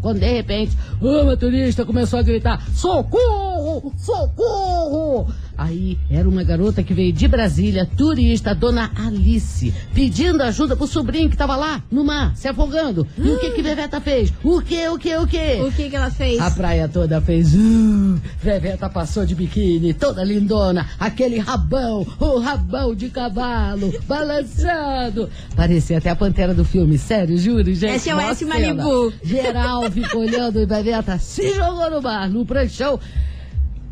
Quando 0.00 0.20
de 0.20 0.26
repente, 0.26 0.76
o 1.00 1.24
motorista 1.24 1.84
começou 1.84 2.18
a 2.18 2.22
gritar: 2.22 2.60
Socorro! 2.74 3.92
Socorro! 3.96 5.26
Aí 5.56 5.98
era 6.10 6.28
uma 6.28 6.42
garota 6.42 6.82
que 6.82 6.92
veio 6.92 7.12
de 7.12 7.28
Brasília, 7.28 7.86
turista, 7.96 8.54
dona 8.54 8.90
Alice, 8.96 9.72
pedindo 9.94 10.42
ajuda 10.42 10.76
pro 10.76 10.86
sobrinho 10.86 11.30
que 11.30 11.36
tava 11.36 11.54
lá, 11.54 11.82
no 11.90 12.04
mar, 12.04 12.36
se 12.36 12.48
afogando. 12.48 13.06
E 13.16 13.30
o 13.30 13.38
que 13.38 13.50
que 13.52 13.62
Beveta 13.62 14.00
fez? 14.00 14.32
O 14.42 14.60
que, 14.60 14.88
o 14.88 14.98
que, 14.98 15.16
o 15.16 15.26
que? 15.26 15.60
O 15.62 15.72
que 15.72 15.88
que 15.88 15.96
ela 15.96 16.10
fez? 16.10 16.40
A 16.40 16.50
praia 16.50 16.88
toda 16.88 17.20
fez. 17.20 17.54
Uh, 17.54 18.20
Veveta 18.42 18.88
passou 18.88 19.24
de 19.24 19.34
biquíni, 19.34 19.94
toda 19.94 20.24
lindona, 20.24 20.88
aquele 20.98 21.38
rabão, 21.38 22.04
o 22.18 22.38
rabão 22.38 22.94
de 22.94 23.08
cavalo, 23.08 23.92
balançando. 24.08 25.30
Parecia 25.54 25.98
até 25.98 26.10
a 26.10 26.16
pantera 26.16 26.52
do 26.52 26.64
filme, 26.64 26.98
sério, 26.98 27.38
juro, 27.38 27.72
gente. 27.72 28.00
SOS 28.00 28.38
cena. 28.38 28.54
Malibu. 28.54 29.12
Geral 29.22 29.90
ficou 29.90 30.22
olhando 30.22 30.60
e 30.60 30.66
Veveta 30.66 31.16
se 31.18 31.54
jogou 31.54 31.90
no 31.90 32.02
mar, 32.02 32.28
no 32.28 32.44
pranchão, 32.44 32.98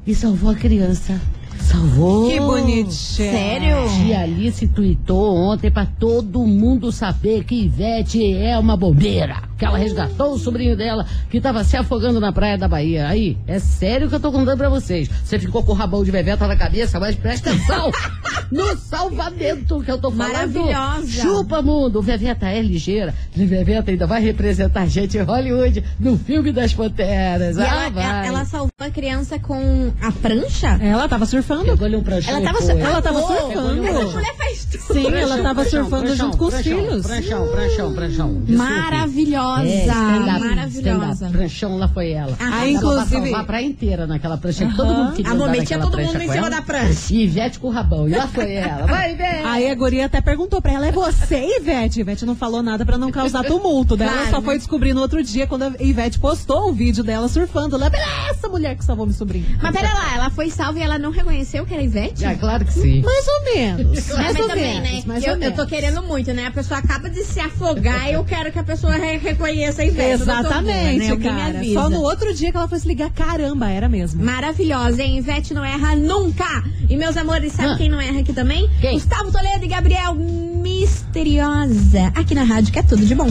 e 0.05 0.15
salvou 0.15 0.51
a 0.51 0.55
criança. 0.55 1.21
Salvou. 1.63 2.29
Que 2.31 2.41
bonitinho. 2.41 2.91
Sério? 2.91 3.77
Tia 3.97 4.21
Alice 4.23 4.67
tweetou 4.69 5.37
ontem 5.37 5.71
pra 5.71 5.87
todo 5.87 6.47
mundo 6.47 6.91
saber 6.93 7.45
que 7.45 7.55
Ivete 7.55 8.35
é 8.35 8.59
uma 8.59 8.77
bombeira. 8.77 9.52
Que 9.63 9.67
ela 9.67 9.79
resgatou 9.79 10.33
o 10.35 10.39
sobrinho 10.41 10.77
dela 10.77 11.07
que 11.31 11.41
tava 11.41 11.63
se 11.63 11.77
afogando 11.77 12.19
na 12.19 12.33
praia 12.33 12.59
da 12.59 12.67
Bahia. 12.67 13.07
Aí, 13.07 13.39
é 13.47 13.61
sério 13.61 14.09
que 14.09 14.15
eu 14.17 14.19
tô 14.19 14.33
contando 14.33 14.59
pra 14.59 14.69
vocês. 14.69 15.09
Você 15.25 15.39
ficou 15.39 15.63
com 15.63 15.71
o 15.71 15.75
rabão 15.77 16.03
de 16.03 16.11
Veveta 16.11 16.49
na 16.49 16.57
cabeça, 16.57 16.99
mas 16.99 17.15
presta 17.15 17.51
atenção 17.51 17.93
no 18.51 18.77
salvamento 18.77 19.81
que 19.81 19.93
eu 19.93 19.99
tô 19.99 20.11
falando. 20.11 20.33
Maravilhosa. 20.33 21.07
Chupa, 21.07 21.63
mundo. 21.63 22.03
Veveta 22.03 22.49
é 22.49 22.61
ligeira. 22.61 23.15
Veveta 23.33 23.93
ainda 23.93 24.05
vai 24.05 24.21
representar 24.21 24.83
a 24.83 24.87
gente 24.87 25.17
em 25.17 25.23
Hollywood 25.23 25.85
no 25.97 26.19
filme 26.19 26.51
das 26.51 26.75
Panteras. 26.75 27.57
E 27.57 27.61
ah, 27.61 27.65
ela, 27.65 27.91
vai. 27.91 28.05
ela, 28.05 28.27
ela 28.27 28.45
salvou 28.45 28.73
a 28.81 28.91
criança 28.91 29.39
com 29.39 29.93
a 30.01 30.11
prancha? 30.11 30.77
Ela 30.83 31.09
tava 31.09 31.25
surfando. 31.25 31.67
Pegou-lhe 31.67 31.95
um 31.95 32.03
pranchão 32.03 32.35
Ela 32.35 32.45
tava, 32.45 32.59
foi. 32.59 32.81
Ela 32.81 33.01
tava 33.01 33.21
surfando. 33.21 33.87
Essa 33.87 34.05
mulher 34.07 34.35
faz 34.37 34.65
tudo. 34.65 34.93
Sim, 34.93 35.07
ela 35.15 35.39
tava 35.39 35.63
Pranchão, 35.63 35.81
surfando 35.83 36.03
pranchão, 36.07 36.27
junto 36.27 36.37
com 36.37 36.45
os 36.47 36.55
pranchão, 36.55 36.79
filhos. 36.81 37.07
Pranchão, 37.07 37.49
pranchão, 37.49 37.95
pranchão. 37.95 38.43
Maravilhosa. 38.49 39.52
Maravilhosa. 39.57 39.93
É, 39.93 40.49
maravilhosa. 40.49 41.29
Pranchão 41.31 41.77
lá 41.77 41.89
foi 41.89 42.13
ela. 42.13 42.33
Ah, 42.41 42.51
pra 42.51 42.69
inclusive- 42.69 43.11
salvar 43.23 43.41
a 43.41 43.45
praia 43.45 43.67
inteira 43.67 44.07
naquela 44.07 44.37
prancha. 44.37 44.67
que 44.67 44.77
Todo 44.77 44.93
mundo 44.95 45.13
queria 45.13 45.31
A 45.33 45.35
momento 45.35 45.67
tinha 45.67 45.79
todo 45.79 45.99
mundo 45.99 46.17
em 46.17 46.21
cima 46.21 46.37
ela. 46.37 46.51
da 46.51 46.63
prancha. 46.63 47.13
E 47.15 47.25
Ivete 47.25 47.59
com 47.59 47.69
o 47.69 47.71
rabão. 47.71 48.09
E 48.09 48.15
lá 48.15 48.27
foi 48.29 48.53
ela. 48.55 48.87
Vai, 48.87 49.13
Ivete! 49.13 49.43
Aí 49.45 49.71
a 49.71 49.75
guria 49.75 50.07
até 50.07 50.21
perguntou 50.21 50.61
pra 50.63 50.73
ela, 50.73 50.87
é 50.87 50.93
você, 50.93 51.59
Ivete? 51.59 52.01
Ivete 52.01 52.25
não 52.25 52.35
falou 52.35 52.63
nada 52.63 52.85
pra 52.85 52.97
não 52.99 53.11
causar 53.11 53.45
tumulto. 53.45 53.97
Daí 53.97 54.09
ela 54.09 54.31
só 54.31 54.39
né? 54.39 54.45
foi 54.45 54.59
descobrir 54.59 54.95
no 54.95 55.01
outro 55.01 55.23
dia, 55.23 55.47
quando 55.47 55.63
a 55.65 55.73
Ivete 55.81 56.19
postou 56.19 56.71
o 56.71 56.73
vídeo 56.73 57.03
dela 57.05 57.29
surfando. 57.29 57.77
Lá, 57.77 57.91
essa 58.31 58.49
mulher 58.49 58.77
que 58.77 58.85
salvou 58.85 59.07
meu 59.07 59.15
sobrinho. 59.15 59.47
Mas 59.61 59.73
pera 59.73 59.93
lá, 59.93 60.15
ela 60.15 60.31
foi 60.31 60.51
salva 60.51 60.79
e 60.79 60.83
ela 60.83 60.99
não 60.99 61.11
reconheceu 61.11 61.65
que 61.67 61.75
era 61.75 61.83
Ivete? 61.83 62.25
É, 62.25 62.35
claro 62.35 62.65
que 62.65 62.73
sim. 62.73 63.03
Mais 63.03 63.27
ou 63.29 63.55
menos. 63.55 64.09
Mais 64.11 64.19
mas 64.33 64.37
ou 64.41 64.49
também, 64.49 64.81
menos. 64.81 64.91
né? 64.99 65.03
mais 65.07 65.23
Eu, 65.25 65.31
ou 65.31 65.37
eu 65.37 65.41
menos. 65.41 65.57
tô 65.57 65.67
querendo 65.67 66.03
muito, 66.03 66.33
né? 66.33 66.47
A 66.47 66.51
pessoa 66.51 66.79
acaba 66.79 67.09
de 67.11 67.23
se 67.25 67.41
afogar 67.41 68.09
e 68.11 68.15
eu 68.15 68.25
quero 68.25 68.51
que 68.53 68.59
a 68.59 68.65
pessoa 68.65 68.95
re- 68.95 69.19
reconheça 69.43 69.83
a 69.83 69.85
Ivete. 69.85 70.19
Tô 70.21 70.25
boa, 70.27 70.39
Exatamente, 70.41 71.17
né? 71.17 71.17
Cara. 71.17 71.65
Só 71.73 71.91
no 71.91 72.01
outro 72.01 72.33
dia 72.35 72.51
que 72.51 72.57
ela 72.57 72.69
foi 72.69 72.79
se 72.79 72.87
ligar, 72.89 73.11
caramba, 73.11 73.69
era 73.69 73.89
mesmo. 73.89 74.25
Maravilhosa, 74.25 75.03
hein? 75.03 75.19
Ivete 75.19 75.53
não 75.53 75.65
erra 75.65 75.95
nunca. 75.97 76.65
E 76.89 76.97
meus 76.97 77.17
amores, 77.17 77.53
sabe 77.53 77.73
Ah. 77.73 77.77
quem 77.77 77.89
não 77.89 78.01
erra 78.01 78.21
aqui 78.21 78.33
também? 78.33 78.69
Quem? 78.81 78.95
Gustavo 78.95 79.31
Toledo 79.33 79.65
e 79.65 79.69
Gabriel 79.69 80.15
Misteriosa. 80.15 82.13
Aqui 82.15 82.35
na 82.35 82.45
rádio, 82.45 82.73
que 82.73 82.79
é 82.79 82.83
tudo 82.83 83.05
de 83.05 83.15
bom. 83.15 83.29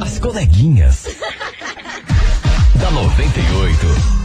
As 0.00 0.18
coleguinhas. 0.18 1.06
da 2.80 2.90
98. 2.90 4.23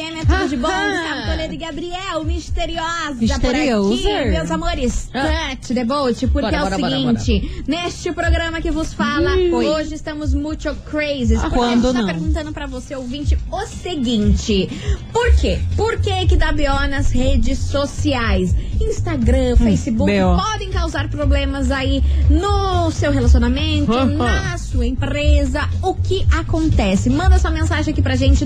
98 0.00 0.10
FM, 0.10 0.16
é 0.20 0.24
tudo 0.24 0.48
de 0.48 0.56
bom. 0.56 0.68
Ah. 0.80 0.90
Gustavo 0.90 1.26
Toledo 1.30 1.54
e 1.54 1.56
Gabriel 1.56 2.24
Misteriosa 2.24 3.14
Misteriosa. 3.14 3.38
por 3.40 3.54
aqui. 3.54 4.30
Meus 4.30 4.50
amores, 4.50 5.10
Ah. 5.14 5.56
the 5.74 5.84
boat, 5.84 6.26
porque 6.28 6.50
Bora, 6.50 6.56
é 6.56 6.60
o 6.60 6.62
bora, 6.64 6.78
bora, 6.78 7.18
seguinte. 7.18 7.64
Neste 7.66 8.12
programa 8.12 8.60
que 8.60 8.70
vos 8.70 8.92
fala, 8.94 9.34
hoje 9.36 9.94
estamos 9.94 10.32
muito 10.32 10.74
crazy. 10.90 11.36
Porque 11.36 11.54
quando 11.56 11.86
a 11.88 11.92
gente 11.92 11.94
tá 11.94 12.00
não? 12.00 12.06
perguntando 12.06 12.52
pra 12.52 12.66
você, 12.66 12.94
ouvinte, 12.94 13.36
o 13.50 13.66
seguinte. 13.66 14.68
Por 15.12 15.34
quê? 15.36 15.58
Por 15.76 15.98
que 16.00 16.26
que 16.26 16.36
dá 16.36 16.52
B.O. 16.52 16.86
nas 16.88 17.10
redes 17.10 17.58
sociais? 17.58 18.54
Instagram, 18.80 19.56
Facebook, 19.56 20.10
B.O. 20.10 20.36
podem 20.36 20.70
causar 20.70 21.08
problemas 21.08 21.70
aí 21.70 22.02
no 22.30 22.90
seu 22.90 23.12
relacionamento, 23.12 23.92
na 24.16 24.56
sua 24.56 24.86
empresa. 24.86 25.68
O 25.82 25.94
que 25.94 26.26
acontece? 26.32 27.10
Manda 27.10 27.38
sua 27.38 27.50
mensagem 27.50 27.92
aqui 27.92 28.00
pra 28.00 28.16
gente, 28.16 28.44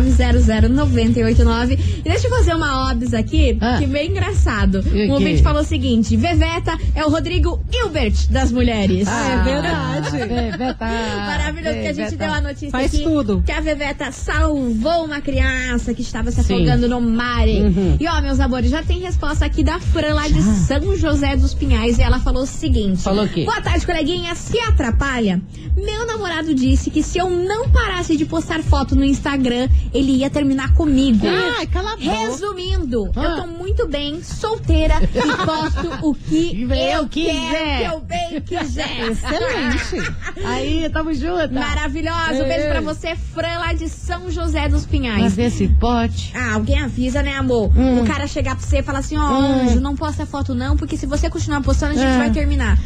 998900989. 0.00 1.78
E 1.98 2.02
deixa 2.02 2.26
eu 2.26 2.30
fazer 2.30 2.54
uma 2.54 2.90
obs 2.90 3.12
aqui, 3.14 3.56
Ah. 3.60 3.76
que 3.78 3.84
é 3.84 3.86
bem 3.86 4.10
engraçado. 4.10 4.80
O 4.80 5.10
Um 5.10 5.12
ouvinte 5.12 5.42
falou 5.42 5.62
o 5.62 5.64
seguinte, 5.64 6.16
Veveta 6.16 6.76
é 6.94 7.04
o 7.04 7.10
Rodrigo 7.10 7.60
Hilbert 7.72 8.14
das 8.30 8.50
mulheres. 8.52 9.06
Ah, 9.08 9.32
é 9.32 9.42
verdade. 9.44 10.10
Veveta. 10.10 10.84
Maravilhoso 11.26 11.78
que 11.80 11.86
a 11.86 11.92
gente 11.92 12.16
deu 12.16 12.32
a 12.32 12.40
notícia 12.40 12.70
Faz 12.70 12.94
aqui 12.94 13.02
tudo. 13.04 13.42
que 13.44 13.52
a 13.52 13.60
Veveta 13.60 14.10
salvou 14.12 15.04
uma 15.04 15.20
criança 15.20 15.92
que 15.94 16.02
estava 16.02 16.30
se 16.30 16.42
Sim. 16.42 16.54
afogando 16.54 16.88
no 16.88 17.00
mar. 17.00 17.46
Uhum. 17.46 17.96
E 17.98 18.06
ó, 18.06 18.20
meus 18.20 18.40
amores, 18.40 18.70
já 18.70 18.82
tem 18.82 19.00
resposta 19.00 19.44
aqui 19.44 19.62
da 19.62 19.78
Fran 19.80 20.14
lá 20.14 20.28
de 20.28 20.40
São 20.42 20.96
José 20.96 21.36
dos 21.36 21.54
Pinhais 21.54 21.98
e 21.98 22.02
ela 22.02 22.18
falou 22.20 22.42
o 22.42 22.46
seguinte: 22.46 23.02
Falou 23.02 23.24
o 23.24 23.28
quê? 23.28 23.44
Boa 23.44 23.60
tarde, 23.60 23.84
coleguinha. 23.86 24.34
Se 24.34 24.58
atrapalha? 24.60 25.40
Meu 25.76 26.06
namorado 26.20 26.54
disse 26.54 26.90
que 26.90 27.02
se 27.02 27.16
eu 27.18 27.30
não 27.30 27.68
parasse 27.70 28.14
de 28.16 28.26
postar 28.26 28.62
foto 28.62 28.94
no 28.94 29.02
Instagram, 29.04 29.68
ele 29.92 30.12
ia 30.12 30.28
terminar 30.28 30.74
comigo. 30.74 31.26
Ai, 31.56 31.66
cala 31.66 31.92
a 31.92 31.96
boca. 31.96 32.10
Resumindo, 32.10 33.10
Ah. 33.16 33.22
eu 33.22 33.36
tô 33.42 33.46
muito 33.46 33.88
bem, 33.88 34.22
solteira 34.22 34.94
e 35.02 35.44
posto 35.46 36.06
o 36.06 36.14
que 36.14 36.62
Eu 36.70 37.00
eu 37.00 37.08
quiser. 37.08 37.78
que 37.78 37.84
eu 37.94 38.00
bem 38.00 38.40
quiser. 38.42 39.10
Excelente. 39.10 40.12
Aí, 40.44 40.88
tamo 40.92 41.14
junto. 41.14 41.54
Maravilhosa. 41.54 42.44
Um 42.44 42.48
beijo 42.48 42.68
pra 42.68 42.80
você, 42.82 43.16
Fran, 43.16 43.58
lá 43.58 43.72
de 43.72 43.88
São 43.88 44.30
José 44.30 44.68
dos 44.68 44.84
Pinhais. 44.84 45.22
Mas 45.22 45.38
esse 45.38 45.68
pote. 45.68 46.32
Ah, 46.36 46.54
alguém 46.54 46.80
avisa, 46.80 47.22
né, 47.22 47.34
amor? 47.36 47.70
Hum. 47.76 48.02
O 48.02 48.06
cara 48.06 48.26
chegar 48.26 48.56
pra 48.56 48.64
você 48.66 48.78
e 48.78 48.82
falar 48.82 48.98
assim, 48.98 49.16
ó, 49.16 49.22
anjo, 49.26 49.80
não 49.80 49.96
posta 49.96 50.26
foto 50.26 50.54
não, 50.54 50.76
porque 50.76 50.96
se 50.96 51.06
você 51.06 51.30
continuar 51.30 51.62
postando, 51.62 51.92
a 51.92 51.96
gente 51.96 52.06
É. 52.14 52.18
vai 52.18 52.30
terminar. 52.30 52.78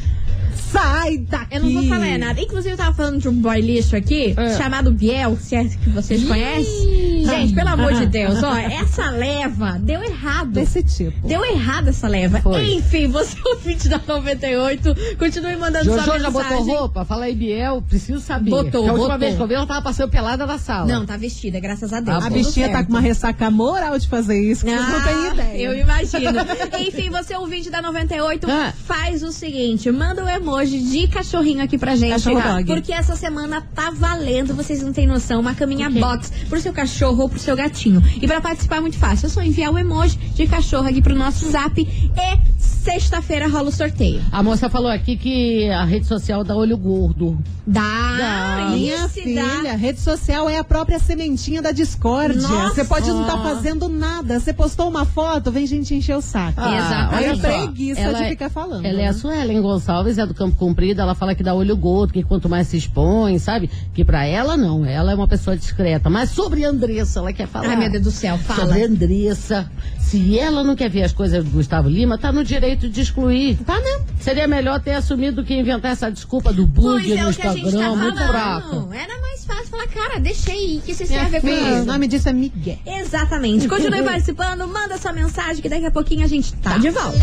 Sai 0.55 1.19
daqui. 1.19 1.57
Eu 1.57 1.61
não 1.63 1.73
vou 1.73 1.83
falar 1.85 2.19
nada. 2.19 2.41
Inclusive, 2.41 2.73
eu 2.75 2.77
tava 2.77 2.95
falando 2.95 3.21
de 3.21 3.29
um 3.29 3.33
boy 3.35 3.61
lixo 3.61 3.97
aqui, 3.97 4.35
É. 4.37 4.57
chamado 4.57 4.91
Biel, 4.93 5.37
se 5.41 5.55
é 5.57 5.65
que 5.65 5.91
vocês 5.91 6.25
conhecem. 6.25 7.25
Gente, 7.25 7.55
pelo 7.55 7.69
amor 7.71 7.95
de 7.95 8.07
Deus, 8.07 8.43
ó, 8.43 8.55
essa 8.57 9.11
leva 9.11 9.79
deu 9.81 10.03
errado. 10.03 10.51
Desse 10.53 10.83
tipo. 10.83 11.27
Deu 11.27 11.45
errado 11.45 11.89
essa 11.89 12.07
leva. 12.09 12.41
Foi. 12.41 12.75
Enfim, 12.75 13.07
você 13.09 13.37
é 13.39 13.43
o 13.49 13.55
ouvinte 13.55 13.89
da 13.89 14.01
98. 14.07 14.95
Continue 15.19 15.57
mandando 15.57 15.85
Jojo 15.87 16.05
sua 16.05 16.19
já 16.19 16.31
mensagem. 16.31 16.59
botou 16.59 16.79
roupa? 16.79 17.05
Fala 17.05 17.25
aí, 17.25 17.35
Biel. 17.35 17.83
Preciso 17.89 18.21
saber. 18.21 18.51
Botou, 18.51 18.65
Porque 18.71 18.77
a 18.77 18.93
última 18.93 18.97
botou. 19.05 19.19
vez 19.19 19.37
que 19.37 19.43
eu 19.43 19.47
vi, 19.47 19.55
ela 19.55 19.67
tava 19.67 19.83
passando 19.83 20.11
pelada 20.11 20.47
na 20.47 20.59
sala. 20.59 20.87
Não, 20.87 21.07
tá 21.07 21.17
vestida, 21.17 21.59
graças 21.61 21.93
a 21.93 22.01
Deus. 22.01 22.17
Ah, 22.17 22.19
A 22.19 22.23
tudo 22.31 22.35
bichinha 22.35 22.69
tá 22.69 22.75
certo. 22.75 22.87
com 22.87 22.93
uma 22.93 23.01
ressaca 23.01 23.51
moral 23.51 23.99
de 23.99 24.09
fazer 24.09 24.39
isso, 24.41 24.65
que 24.65 24.71
vocês 24.71 24.89
não 24.89 25.03
têm 25.03 25.33
ideia. 25.33 25.63
Eu 25.69 25.79
imagino. 25.79 26.31
Enfim, 26.79 27.11
você 27.11 27.35
ouvinte 27.37 27.71
da 27.71 27.81
98, 27.81 28.47
Ah. 28.51 28.73
faz 28.87 29.23
o 29.23 29.33
seguinte: 29.33 29.91
manda 29.91 30.23
um 30.25 30.29
emoji 30.45 30.79
de 30.79 31.09
cachorrinho 31.09 31.63
aqui 31.63 31.79
pra 31.79 31.97
gente. 31.97 32.11
Cachorro 32.11 32.43
tá? 32.43 32.53
dog. 32.57 32.67
Porque 32.67 32.93
essa 32.93 33.17
semana 33.17 33.63
tá 33.75 33.91
valendo, 33.91 34.55
vocês 34.55 34.83
não 34.83 34.93
têm 34.93 35.07
noção, 35.07 35.41
uma 35.41 35.55
caminha 35.55 35.89
box 35.89 36.31
pro 36.49 36.61
seu 36.61 36.73
cachorro 36.73 37.23
ou 37.23 37.29
pro 37.29 37.39
seu 37.39 37.57
gatinho. 37.57 38.03
E 38.21 38.27
pra 38.27 38.41
participar 38.41 38.77
é 38.77 38.81
muito 38.81 38.99
fácil, 38.99 39.27
é 39.27 39.29
só 39.31 39.43
enviar 39.43 39.73
o 39.73 39.79
emoji 39.79 40.17
de 40.17 40.47
cachorro 40.47 40.87
aqui 40.87 41.01
pro 41.01 41.15
nosso 41.15 41.51
zap 41.51 41.81
e 41.81 42.55
sexta-feira 42.85 43.49
rola 43.49 43.71
o 43.71 43.73
sorteio. 43.73 44.21
A 44.31 44.43
moça 44.43 44.69
falou 44.69 44.91
aqui 44.91 45.17
que 45.17 45.69
a 45.71 45.85
rede 45.85 46.07
social 46.07 46.45
dá 46.45 46.55
olho 46.55 46.77
gordo. 46.77 47.39
Dá, 47.67 48.69
Minha 48.75 48.95
isso 48.97 49.09
filha, 49.09 49.43
dá. 49.63 49.73
rede 49.75 49.99
social 49.99 50.51
é 50.51 50.59
a 50.59 50.65
própria 50.65 50.99
sementinha 50.99 51.63
da 51.63 51.73
discórdia. 51.73 52.43
Nossa. 52.43 52.75
Você 52.75 52.85
pode 52.85 53.09
não 53.09 53.23
estar 53.23 53.39
fazendo 53.43 53.89
nada. 53.89 54.39
Você 54.39 54.53
postou 54.53 54.87
uma 54.89 55.07
foto, 55.07 55.51
vem 55.51 55.67
gente 55.67 55.95
encher 55.95 56.15
o 56.15 56.21
saco. 56.21 56.61
Exatamente. 56.61 57.15
Aí 57.15 57.31
olha 57.31 57.33
a 57.33 57.37
preguiça 57.39 58.01
Ela 58.03 58.19
de 58.19 58.25
é- 58.25 58.29
ficar 58.29 58.51
falando. 58.51 58.85
Ela 58.85 59.01
é 59.01 59.05
né? 59.05 59.09
a 59.09 59.13
Suelen 59.15 59.63
Gonçalves, 59.63 60.19
é 60.19 60.27
do 60.27 60.35
Campo 60.35 60.57
Comprido. 60.57 61.01
Ela 61.01 61.15
fala 61.15 61.35
que 61.35 61.43
dá 61.43 61.55
olho 61.55 61.75
gordo, 61.77 62.13
que 62.13 62.23
quanto 62.23 62.51
mais 62.51 62.69
se 62.69 62.77
expõe, 62.77 63.39
sabe? 63.39 63.71
Que 63.95 64.05
pra 64.05 64.27
ela 64.27 64.59
não, 64.59 64.85
ela 64.85 65.13
é 65.13 65.15
uma 65.15 65.27
pessoa 65.27 65.57
discreta. 65.57 66.11
Mas 66.11 66.31
sobre 66.31 66.67
a 66.67 66.69
Andressa, 66.69 67.21
ela 67.21 67.33
quer 67.33 67.47
falar. 67.49 67.69
Ai, 67.71 67.77
meu 67.77 67.91
Deus 67.91 68.05
do 68.05 68.11
céu, 68.11 68.37
fala. 68.37 68.61
Sobre 68.67 68.83
a 68.83 68.87
Andressa, 68.87 69.71
se 69.99 70.39
ela 70.39 70.63
não 70.63 70.77
quer 70.77 70.91
ver 70.91 71.03
as 71.05 71.13
coisas 71.13 71.43
do 71.43 71.51
Gustavo 71.51 71.89
Lima, 71.89 72.19
tá 72.19 72.31
no 72.31 72.45
direito 72.45 72.74
de 72.77 73.01
excluir. 73.01 73.57
Tá, 73.65 73.79
né? 73.79 74.01
Seria 74.21 74.47
melhor 74.49 74.81
ter 74.81 74.93
assumido 74.95 75.43
do 75.43 75.45
que 75.45 75.55
inventar 75.55 75.93
essa 75.93 76.11
desculpa 76.11 76.53
do 76.53 76.67
bug 76.67 77.03
Pois 77.03 77.11
é 77.19 77.23
no 77.23 77.31
o 77.31 77.35
que 77.35 77.43
a 77.47 77.53
gente 77.53 77.67
Instagram, 77.67 77.91
tá 77.91 77.97
muito 77.97 78.17
fraco. 78.27 78.69
falando. 78.71 78.93
Era 78.95 79.21
mais 79.21 79.45
fácil 79.45 79.67
falar, 79.67 79.87
cara, 79.89 80.21
deixei 80.21 80.81
que 80.85 80.95
você 80.95 81.07
se 81.07 81.13
serve 81.13 81.41
com 81.41 81.47
filha, 81.47 81.63
o 81.63 81.77
isso. 81.79 81.85
nome 81.87 82.07
disso 82.09 82.29
é 82.29 82.33
Miguel. 82.33 82.79
Exatamente. 82.87 83.69
Continue 83.69 84.03
participando, 84.05 84.67
manda 84.69 84.97
sua 84.99 85.13
mensagem 85.13 85.61
que 85.63 85.69
daqui 85.69 85.87
a 85.87 85.91
pouquinho 85.91 86.25
a 86.25 86.29
gente 86.29 86.53
tá 86.55 86.79
de 86.79 86.91
volta. 86.91 87.19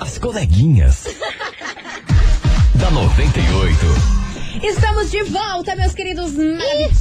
As 0.00 0.18
coleguinhas. 0.18 1.04
da 2.74 2.90
98. 2.90 3.78
Estamos 4.60 5.10
de 5.10 5.22
volta, 5.24 5.74
meus 5.76 5.94
queridos 5.94 6.32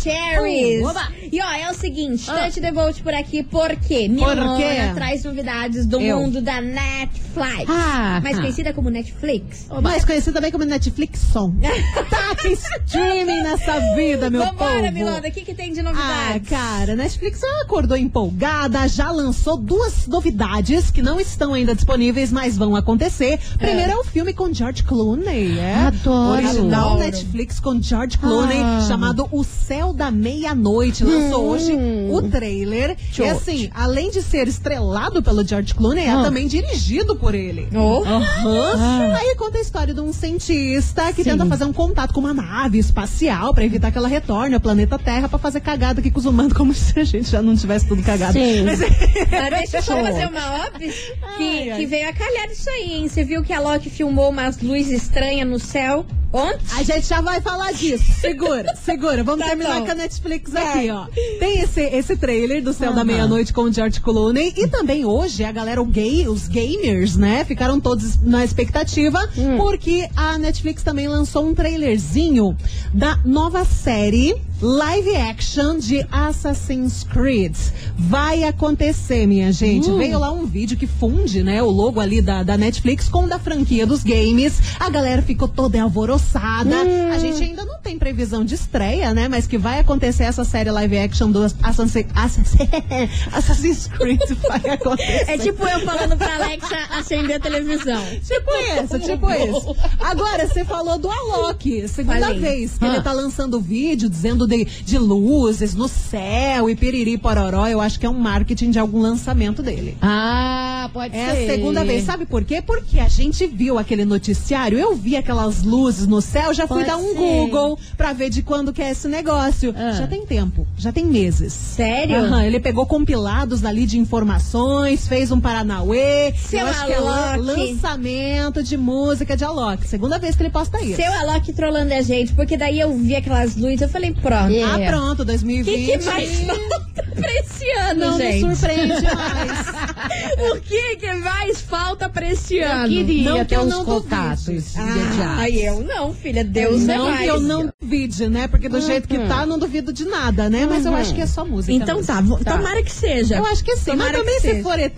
Cherries. 0.02 0.86
Oba. 0.86 1.12
E 1.32 1.42
ó, 1.42 1.52
é 1.52 1.70
o 1.70 1.74
seguinte, 1.74 2.30
Ah. 2.30 2.44
Touch 2.44 2.62
the 2.62 2.72
por 3.04 3.14
aqui, 3.14 3.44
por 3.44 3.76
quê? 3.76 4.08
Por 4.08 4.36
Milona 4.36 4.94
traz 4.96 5.24
novidades 5.24 5.86
do 5.86 6.00
Eu. 6.00 6.20
mundo 6.20 6.42
da 6.42 6.62
Netflix. 6.62 7.66
Ah, 7.68 8.20
mais 8.24 8.38
ah. 8.38 8.42
conhecida 8.42 8.74
como 8.74 8.90
Netflix. 8.90 9.68
Mais 9.82 10.06
conhecido 10.06 10.34
também 10.34 10.52
como 10.52 10.64
Netflix 10.64 11.20
Som. 11.32 11.54
Taca 12.10 12.48
streaming 12.50 13.44
nessa 13.44 13.80
vida, 13.96 14.30
meu 14.30 14.44
Vambora, 14.46 14.82
povo. 14.82 14.92
Milona, 14.92 15.28
o 15.28 15.32
que, 15.32 15.42
que 15.42 15.54
tem 15.54 15.74
de 15.74 15.80
Ah, 15.80 15.84
novidades? 15.84 16.50
cara, 16.50 16.96
Netflix 16.96 17.42
acordou 17.62 17.98
empolgada, 17.98 18.88
já 18.88 19.12
lançou 19.12 19.58
duas 19.58 20.08
novidades 20.08 20.90
que 20.92 21.02
não 21.02 21.20
estão 21.20 21.54
ainda 21.54 21.76
disponíveis, 21.76 22.32
mas 22.32 22.58
vão 22.58 22.76
acontecer. 22.76 23.40
Primeiro 23.58 23.92
é, 23.92 23.96
o 23.96 24.04
filme 24.04 24.34
com 24.34 24.54
George 24.54 24.84
Clooney, 24.84 25.58
é? 25.60 25.76
Adoro. 25.76 26.46
Original 26.46 26.86
Adoro. 26.94 27.00
Netflix 27.00 27.41
com 27.62 27.82
George 27.82 28.18
Clooney, 28.18 28.58
Ah. 28.62 28.86
chamado 28.88 29.28
O 29.32 29.44
Céu 29.44 29.94
da 29.94 30.12
Meia-Noite. 30.12 31.04
Lançou 31.04 31.44
Hum. 31.46 31.50
hoje 31.50 31.72
o 32.10 32.22
trailer. 32.30 32.96
E 33.18 33.24
assim, 33.24 33.70
além 33.74 34.12
de 34.12 34.22
ser 34.22 34.48
estrelado 34.48 35.22
pelo 35.24 35.44
George 35.46 35.74
Clooney, 35.74 36.06
é 36.06 36.12
Ah. 36.12 36.22
também 36.24 36.48
dirigido 36.48 37.16
por 37.16 37.34
ele. 37.36 37.68
Oh. 37.76 38.04
Aham. 38.06 39.14
Aí 39.16 39.36
conta 39.36 39.58
a 39.58 39.62
história 39.62 39.94
de 39.94 40.00
um 40.02 40.14
cientista 40.14 41.12
que 41.14 41.24
Sim. 41.24 41.32
tenta 41.32 41.46
fazer 41.46 41.66
um 41.66 41.74
contato 41.74 42.14
com 42.14 42.20
uma 42.20 42.34
nave 42.34 42.78
espacial 42.78 43.54
pra 43.54 43.64
evitar 43.66 43.92
que 43.92 43.98
ela 43.98 44.08
retorne 44.08 44.54
ao 44.56 44.62
planeta 44.62 44.98
Terra 45.00 45.28
pra 45.30 45.40
fazer 45.40 45.60
cagada 45.62 46.00
aqui 46.00 46.12
com 46.12 46.20
os 46.20 46.26
humanos, 46.26 46.54
como 46.54 46.74
se 46.76 47.00
a 47.00 47.04
gente 47.04 47.30
já 47.30 47.42
não 47.42 47.56
tivesse 47.56 47.88
tudo 47.88 48.04
cagado. 48.04 48.34
Sim. 48.34 48.64
Mas, 48.64 48.82
Ah, 48.82 49.50
Deixa 49.50 49.78
eu 49.78 49.82
só 49.84 49.96
fazer 50.04 50.28
uma 50.28 50.66
obs 50.68 50.96
que, 51.38 51.44
Ai, 51.44 51.70
ai. 51.72 51.80
que 51.80 51.86
veio 51.86 52.10
a 52.10 52.14
calhar 52.14 52.50
isso 52.52 52.70
aí, 52.70 52.94
hein? 52.94 53.08
Você 53.08 53.24
viu 53.24 53.44
que 53.44 53.54
a 53.54 53.60
Loki 53.60 53.90
filmou 53.90 54.30
umas 54.30 54.60
luzes 54.62 55.04
estranhas 55.04 55.48
no 55.48 55.60
céu? 55.60 56.06
Ontem? 56.34 56.60
A 56.78 56.84
gente 56.84 57.08
já 57.08 57.20
vai 57.22 57.42
falar 57.42 57.74
disso. 57.74 58.04
Segura, 58.20 58.74
segura. 58.84 59.24
Vamos 59.24 59.42
Tá 59.42 59.48
terminar 59.50 59.80
bom. 59.80 59.86
com 59.86 59.92
a 59.92 59.96
Netflix 59.96 60.56
aqui, 60.56 60.90
ó. 60.90 61.06
Tem 61.40 61.60
esse, 61.60 61.82
esse 61.82 62.16
trailer 62.16 62.64
do 62.64 62.74
Céu 62.74 62.94
da 62.94 63.04
Meia-Noite 63.04 63.52
com 63.52 63.64
o 63.64 63.74
George 63.74 64.00
Clooney. 64.00 64.54
E 64.56 64.68
também 64.68 65.04
hoje 65.06 65.44
a 65.44 65.52
galera, 65.52 65.82
o 65.82 65.86
gay, 65.86 66.28
os 66.28 66.48
gamers, 66.48 67.18
né? 67.18 67.44
Ficaram 67.44 67.80
todos 67.80 68.22
na 68.22 68.44
expectativa. 68.46 69.20
Porque 69.58 70.08
a 70.16 70.38
Netflix 70.38 70.84
também 70.84 71.08
lançou 71.08 71.46
um 71.46 71.54
trailerzinho 71.54 72.56
da 72.94 73.18
nova 73.26 73.66
série 73.66 74.36
live 74.62 75.16
action 75.16 75.80
de 75.80 76.06
Assassin's 76.12 77.04
Creed. 77.04 77.56
Vai 77.98 78.44
acontecer, 78.44 79.26
minha 79.26 79.52
gente. 79.52 79.92
Veio 79.92 80.20
lá 80.20 80.32
um 80.32 80.46
vídeo 80.46 80.78
que 80.78 80.86
funde, 80.86 81.42
né? 81.42 81.64
O 81.64 81.70
logo 81.70 82.00
ali 82.00 82.22
da, 82.22 82.44
da 82.44 82.58
Netflix 82.58 83.10
com 83.10 83.26
o 83.26 83.28
da 83.28 83.40
franquia 83.40 83.88
dos 83.88 84.04
games. 84.04 84.60
A 84.80 84.90
galera 84.90 85.22
ficou 85.22 85.48
toda 85.48 85.82
alvoroçada. 85.82 86.76
A 87.12 87.18
gente 87.18 87.44
ainda 87.44 87.66
não 87.66 87.81
tem 87.92 87.98
previsão 88.00 88.46
de 88.46 88.56
estreia, 88.56 89.14
né? 89.14 89.28
Mas 89.28 89.46
que 89.48 89.58
vai 89.58 89.80
acontecer 89.80 90.24
essa 90.24 90.46
série 90.46 90.72
live 90.72 90.98
action 90.98 91.30
do 91.30 91.44
Assassin, 91.44 92.06
Assassin, 92.16 92.58
Assassin's 93.34 93.88
Creed. 93.88 94.20
Vai 94.48 94.74
acontecer. 94.76 95.26
É 95.30 95.38
tipo 95.38 95.68
eu 95.68 95.80
falando 95.82 96.16
pra 96.18 96.36
Alexa 96.36 96.78
acender 96.92 97.36
a 97.36 97.40
televisão. 97.40 98.02
Tipo 98.26 98.52
isso, 98.82 99.00
tipo 99.00 99.30
isso. 99.30 99.76
Agora, 100.00 100.48
você 100.48 100.64
falou 100.64 100.98
do 100.98 101.10
Alok, 101.12 101.86
segunda 101.90 102.20
Falei. 102.28 102.40
vez 102.40 102.78
que 102.78 102.86
Ah. 102.86 102.94
ele 102.94 103.02
tá 103.02 103.12
lançando 103.12 103.60
vídeo 103.60 104.10
dizendo 104.10 104.48
de, 104.48 104.64
de 104.64 104.98
luzes 104.98 105.74
no 105.76 105.90
céu 105.90 106.70
e 106.70 106.76
piriri 106.76 107.18
pororó. 107.18 107.68
Eu 107.68 107.82
acho 107.82 108.00
que 108.00 108.06
é 108.06 108.10
um 108.10 108.18
marketing 108.18 108.72
de 108.72 108.80
algum 108.80 109.02
lançamento 109.02 109.62
dele. 109.62 109.98
Ah, 110.02 110.90
pode 110.94 111.14
É 111.16 111.36
ser. 111.36 111.50
a 111.50 111.54
segunda 111.56 111.84
vez. 111.84 112.06
Sabe 112.06 112.26
por 112.26 112.46
quê? 112.46 112.62
Porque 112.62 113.00
a 113.02 113.10
gente 113.10 113.46
viu 113.48 113.78
aquele 113.78 114.06
noticiário, 114.06 114.80
eu 114.80 114.96
vi 114.96 115.18
aquelas 115.18 115.62
luzes 115.64 116.08
no 116.08 116.22
céu, 116.22 116.54
já 116.54 116.66
fui 116.66 116.78
Pode 116.86 116.88
dar 116.90 116.98
um 116.98 117.10
ser. 117.12 117.16
Google 117.18 117.78
pra 117.98 118.14
ver 118.14 118.30
de 118.30 118.42
quando 118.42 118.72
que 118.74 118.82
é 118.82 118.92
esse 118.92 119.08
negócio. 119.08 119.74
Ah. 119.78 119.92
Já 119.94 120.08
tem 120.08 120.26
tempo, 120.26 120.68
já 120.78 120.92
tem 120.92 121.06
meses. 121.06 121.54
Sério? 121.54 122.18
Aham, 122.26 122.44
ele 122.44 122.60
pegou 122.60 122.86
compilados 122.86 123.64
ali 123.66 123.86
de 123.86 123.98
informações, 124.00 125.08
fez 125.08 125.32
um 125.32 125.40
Paranauê. 125.40 126.34
Seu 126.38 126.60
eu 126.60 126.68
acho 126.68 126.86
que 126.86 126.92
é 126.92 126.96
Alok. 126.98 127.40
lançamento 127.40 128.64
de 128.64 128.78
música 128.78 129.36
de 129.36 129.44
Alok. 129.44 129.88
Segunda 129.88 130.18
vez 130.20 130.36
que 130.36 130.44
ele 130.44 130.50
posta 130.50 130.82
isso. 130.82 130.96
Seu 130.96 131.12
Alok 131.14 131.52
trolando 131.54 131.94
a 131.94 132.02
gente, 132.02 132.34
porque 132.34 132.58
daí 132.58 132.80
eu 132.80 132.96
vi 132.98 133.16
aquelas 133.16 133.56
luzes, 133.56 133.82
eu 133.82 133.90
falei, 133.90 134.14
pronto. 134.14 134.52
É. 134.54 134.64
Ah, 134.64 134.92
pronto, 134.92 135.22
O 135.22 135.26
2020. 135.26 135.76
que, 135.86 135.98
que 135.98 136.06
mais 136.06 136.40
falta 136.46 137.04
pra 137.16 137.34
esse 137.36 137.70
ano, 137.72 138.00
Não 138.00 138.18
gente? 138.18 138.46
me 138.46 138.56
surpreende 138.56 139.04
mais. 139.04 139.91
o 140.52 140.62
que, 140.62 140.96
que 140.98 141.14
mais 141.14 141.62
falta 141.62 142.10
pra 142.10 142.30
esse 142.30 142.58
Eu 142.58 142.72
ano? 142.72 142.90
queria 142.90 143.30
Não 143.30 143.40
que 143.40 143.46
ter 143.46 143.56
eu 143.56 143.62
os 143.62 143.70
não 143.70 143.86
contatos. 143.86 144.74
Ah, 144.78 145.50
eu 145.50 145.82
não, 145.82 146.14
filha. 146.14 146.44
Deus 146.44 146.88
é 146.88 146.98
não 146.98 147.06
mais. 147.10 147.22
que 147.22 147.28
eu 147.28 147.40
não 147.40 147.74
duvide, 147.92 148.30
né? 148.30 148.48
Porque 148.48 148.70
do 148.70 148.80
jeito 148.80 149.08
que 149.08 149.18
tá, 149.20 149.46
não 149.46 149.60
duvido 149.60 149.92
de 149.92 150.06
nada, 150.06 150.50
né? 150.50 150.66
Mas 150.66 150.86
eu 150.86 150.96
acho 150.96 151.14
que 151.14 151.22
é 151.22 151.28
só 151.28 151.44
música. 151.46 151.74
Então 151.74 151.98
mesmo. 151.98 152.08
tá, 152.14 152.22
vo- 152.22 152.44
tomara 152.44 152.82
que 152.82 152.92
seja. 152.92 153.36
Eu 153.38 153.46
acho 153.46 153.64
que 153.64 153.76
sim. 153.76 153.92
Tomara 153.92 154.12
Mas 154.20 154.22
também 154.40 154.40
se 154.40 154.64
for 154.64 154.80
ET, 154.80 154.96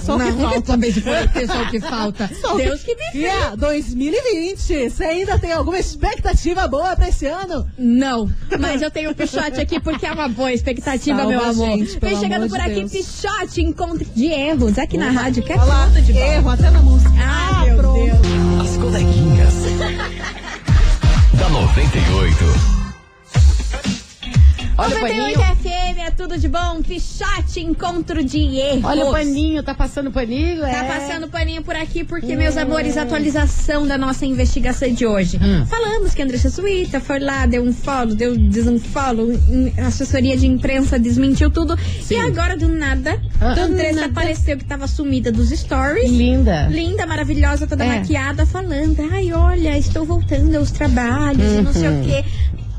só 0.00 0.16
o 0.16 0.20
que 0.20 0.32
falta. 0.40 0.62
também 0.62 0.92
se 0.92 1.00
for 1.00 1.28
ter 1.28 1.46
só 1.46 1.62
o 1.62 1.68
que 1.70 1.80
falta. 1.80 2.30
Só 2.40 2.54
Deus 2.56 2.82
que 2.82 2.94
me 2.94 3.24
é 3.24 3.56
2020. 3.56 4.90
Você 4.90 5.04
ainda 5.04 5.38
tem 5.38 5.52
alguma 5.52 5.78
expectativa 5.78 6.66
boa 6.68 6.94
pra 6.94 7.08
esse 7.08 7.26
ano? 7.26 7.66
Não, 7.78 8.30
mas 8.60 8.82
eu 8.82 8.90
tenho 8.90 9.10
o 9.10 9.14
Pichote 9.14 9.60
aqui 9.60 9.80
porque 9.80 10.06
é 10.06 10.12
uma 10.12 10.28
boa 10.28 10.52
expectativa, 10.52 11.16
Salva 11.18 11.30
meu 11.32 11.44
amor. 11.44 11.66
gente, 11.78 11.98
Vem 11.98 12.18
chegando 12.20 12.48
por 12.48 12.58
de 12.58 12.64
aqui, 12.64 12.80
Deus. 12.80 12.92
Pichote, 12.92 13.60
encontro 13.62 14.06
de 14.14 14.26
erros 14.26 14.78
aqui 14.78 14.96
na 14.96 15.10
rádio, 15.10 15.42
que 15.42 15.52
é 15.52 15.56
de 16.02 16.12
erro 16.16 16.50
até 16.50 16.65
paninho. 25.08 25.38
FM, 25.38 25.98
é 26.06 26.10
tudo 26.10 26.38
de 26.38 26.48
bom. 26.48 26.82
Pichote, 26.82 27.60
encontro 27.60 28.22
de 28.24 28.38
erros. 28.56 28.84
Olha 28.84 29.06
o 29.06 29.12
paninho, 29.12 29.62
tá 29.62 29.74
passando 29.74 30.10
paninho? 30.10 30.60
Tá 30.60 30.68
é. 30.68 30.84
passando 30.84 31.28
paninho 31.28 31.62
por 31.62 31.74
aqui 31.76 32.04
porque, 32.04 32.34
meus 32.36 32.56
amores, 32.56 32.96
atualização 32.96 33.86
da 33.86 33.96
nossa 33.98 34.24
investigação 34.26 34.92
de 34.92 35.06
hoje. 35.06 35.38
Hum. 35.42 35.64
Falamos 35.66 36.14
que 36.14 36.22
a 36.22 36.24
Andressa 36.24 36.50
Suíta 36.50 37.00
foi 37.00 37.18
lá, 37.20 37.46
deu 37.46 37.62
um 37.62 37.72
follow, 37.72 38.14
deu 38.14 38.36
desunfollow, 38.36 39.28
assessoria 39.86 40.36
de 40.36 40.46
imprensa 40.46 40.98
desmentiu 40.98 41.50
tudo. 41.50 41.76
E 42.10 42.16
agora, 42.16 42.56
do 42.56 42.68
nada, 42.68 43.20
Ah. 43.40 43.52
a 43.52 43.60
Andressa 43.64 44.00
nada. 44.00 44.06
apareceu 44.06 44.56
que 44.56 44.64
tava 44.64 44.86
sumida 44.86 45.30
dos 45.32 45.50
stories. 45.50 46.10
Linda. 46.10 46.66
Linda, 46.68 47.06
maravilhosa, 47.06 47.66
toda 47.66 47.84
É. 47.84 47.98
maquiada, 47.98 48.46
falando: 48.46 48.96
Ai, 49.12 49.32
olha, 49.32 49.76
estou 49.78 50.04
voltando 50.04 50.54
aos 50.56 50.70
trabalhos 50.70 51.52
e 51.52 51.62
não 51.62 51.72
sei 51.72 51.88
o 51.88 52.02
quê. 52.02 52.24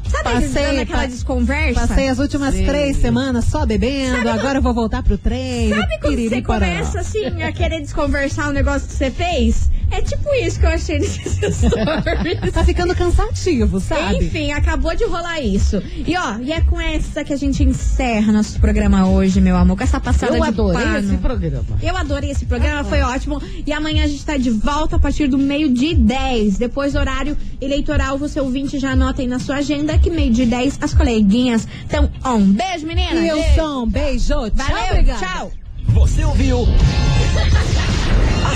Sabe, 0.09 0.23
Passei, 0.23 0.63
dando 0.63 0.79
aquela 0.81 1.05
desconversa? 1.05 1.87
Passei 1.87 2.09
as 2.09 2.19
últimas 2.19 2.55
três 2.55 2.97
semanas 2.97 3.45
só 3.45 3.65
bebendo, 3.65 4.29
agora 4.29 4.59
eu 4.59 4.61
vou 4.61 4.73
voltar 4.73 5.03
pro 5.03 5.17
treino. 5.17 5.75
Sabe 5.75 5.99
quando 5.99 6.29
você 6.29 6.41
começa 6.41 6.99
assim 6.99 7.43
a 7.43 7.51
querer 7.51 7.81
desconversar 7.81 8.49
o 8.49 8.53
negócio 8.53 8.87
que 8.87 8.93
você 8.93 9.11
fez? 9.11 9.69
É 9.89 10.01
tipo 10.01 10.33
isso 10.35 10.59
que 10.59 10.65
eu 10.65 10.69
achei 10.69 10.99
nesses 10.99 11.33
stories. 11.57 12.51
Tá 12.53 12.63
ficando 12.63 12.93
cansativo, 12.95 13.79
sabe? 13.79 14.17
Enfim, 14.17 14.51
acabou 14.51 14.95
de 14.95 15.05
rolar 15.05 15.39
isso. 15.41 15.81
E 16.05 16.15
ó, 16.17 16.37
e 16.39 16.51
é 16.51 16.61
com 16.61 16.79
essa 16.79 17.23
que 17.23 17.31
a 17.33 17.37
gente 17.37 17.63
encerra 17.63 18.31
nosso 18.33 18.59
programa 18.59 19.07
hoje, 19.09 19.39
meu 19.39 19.55
amor, 19.55 19.77
com 19.77 19.83
essa 19.83 19.99
passada 19.99 20.35
Eu 20.37 20.41
de 20.41 20.47
adorei 20.49 20.83
pano. 20.83 20.97
esse 20.99 21.17
programa. 21.17 21.65
Eu 21.81 21.97
adorei 21.97 22.31
esse 22.31 22.45
programa, 22.45 22.83
foi 22.83 23.01
ótimo. 23.01 23.41
E 23.65 23.71
amanhã 23.71 24.03
a 24.03 24.07
gente 24.07 24.25
tá 24.25 24.35
de 24.37 24.49
volta 24.49 24.97
a 24.97 24.99
partir 24.99 25.27
do 25.27 25.37
meio 25.37 25.73
de 25.73 25.93
10. 25.95 26.57
Depois 26.57 26.93
do 26.93 26.99
horário 26.99 27.37
eleitoral, 27.61 28.17
você 28.17 28.39
ouvinte 28.39 28.77
já 28.79 28.91
anota 28.91 29.21
aí 29.21 29.27
na 29.27 29.39
sua 29.39 29.55
agenda 29.57 29.97
que 29.97 30.09
meio 30.09 30.31
de 30.33 30.45
10 30.45 30.79
as 30.81 30.93
coleguinhas 30.93 31.67
estão 31.83 32.09
on. 32.25 32.41
Beijo, 32.51 32.85
menina. 32.85 33.19
E 33.21 33.27
eu 33.29 33.37
Beijo. 33.37 33.55
sou 33.55 33.83
um 33.83 33.87
beijo. 33.87 34.27
Tchau, 34.27 34.51
Valeu, 34.53 34.85
obrigada. 34.91 35.19
tchau. 35.25 35.51
Você 35.93 36.23
ouviu? 36.25 36.67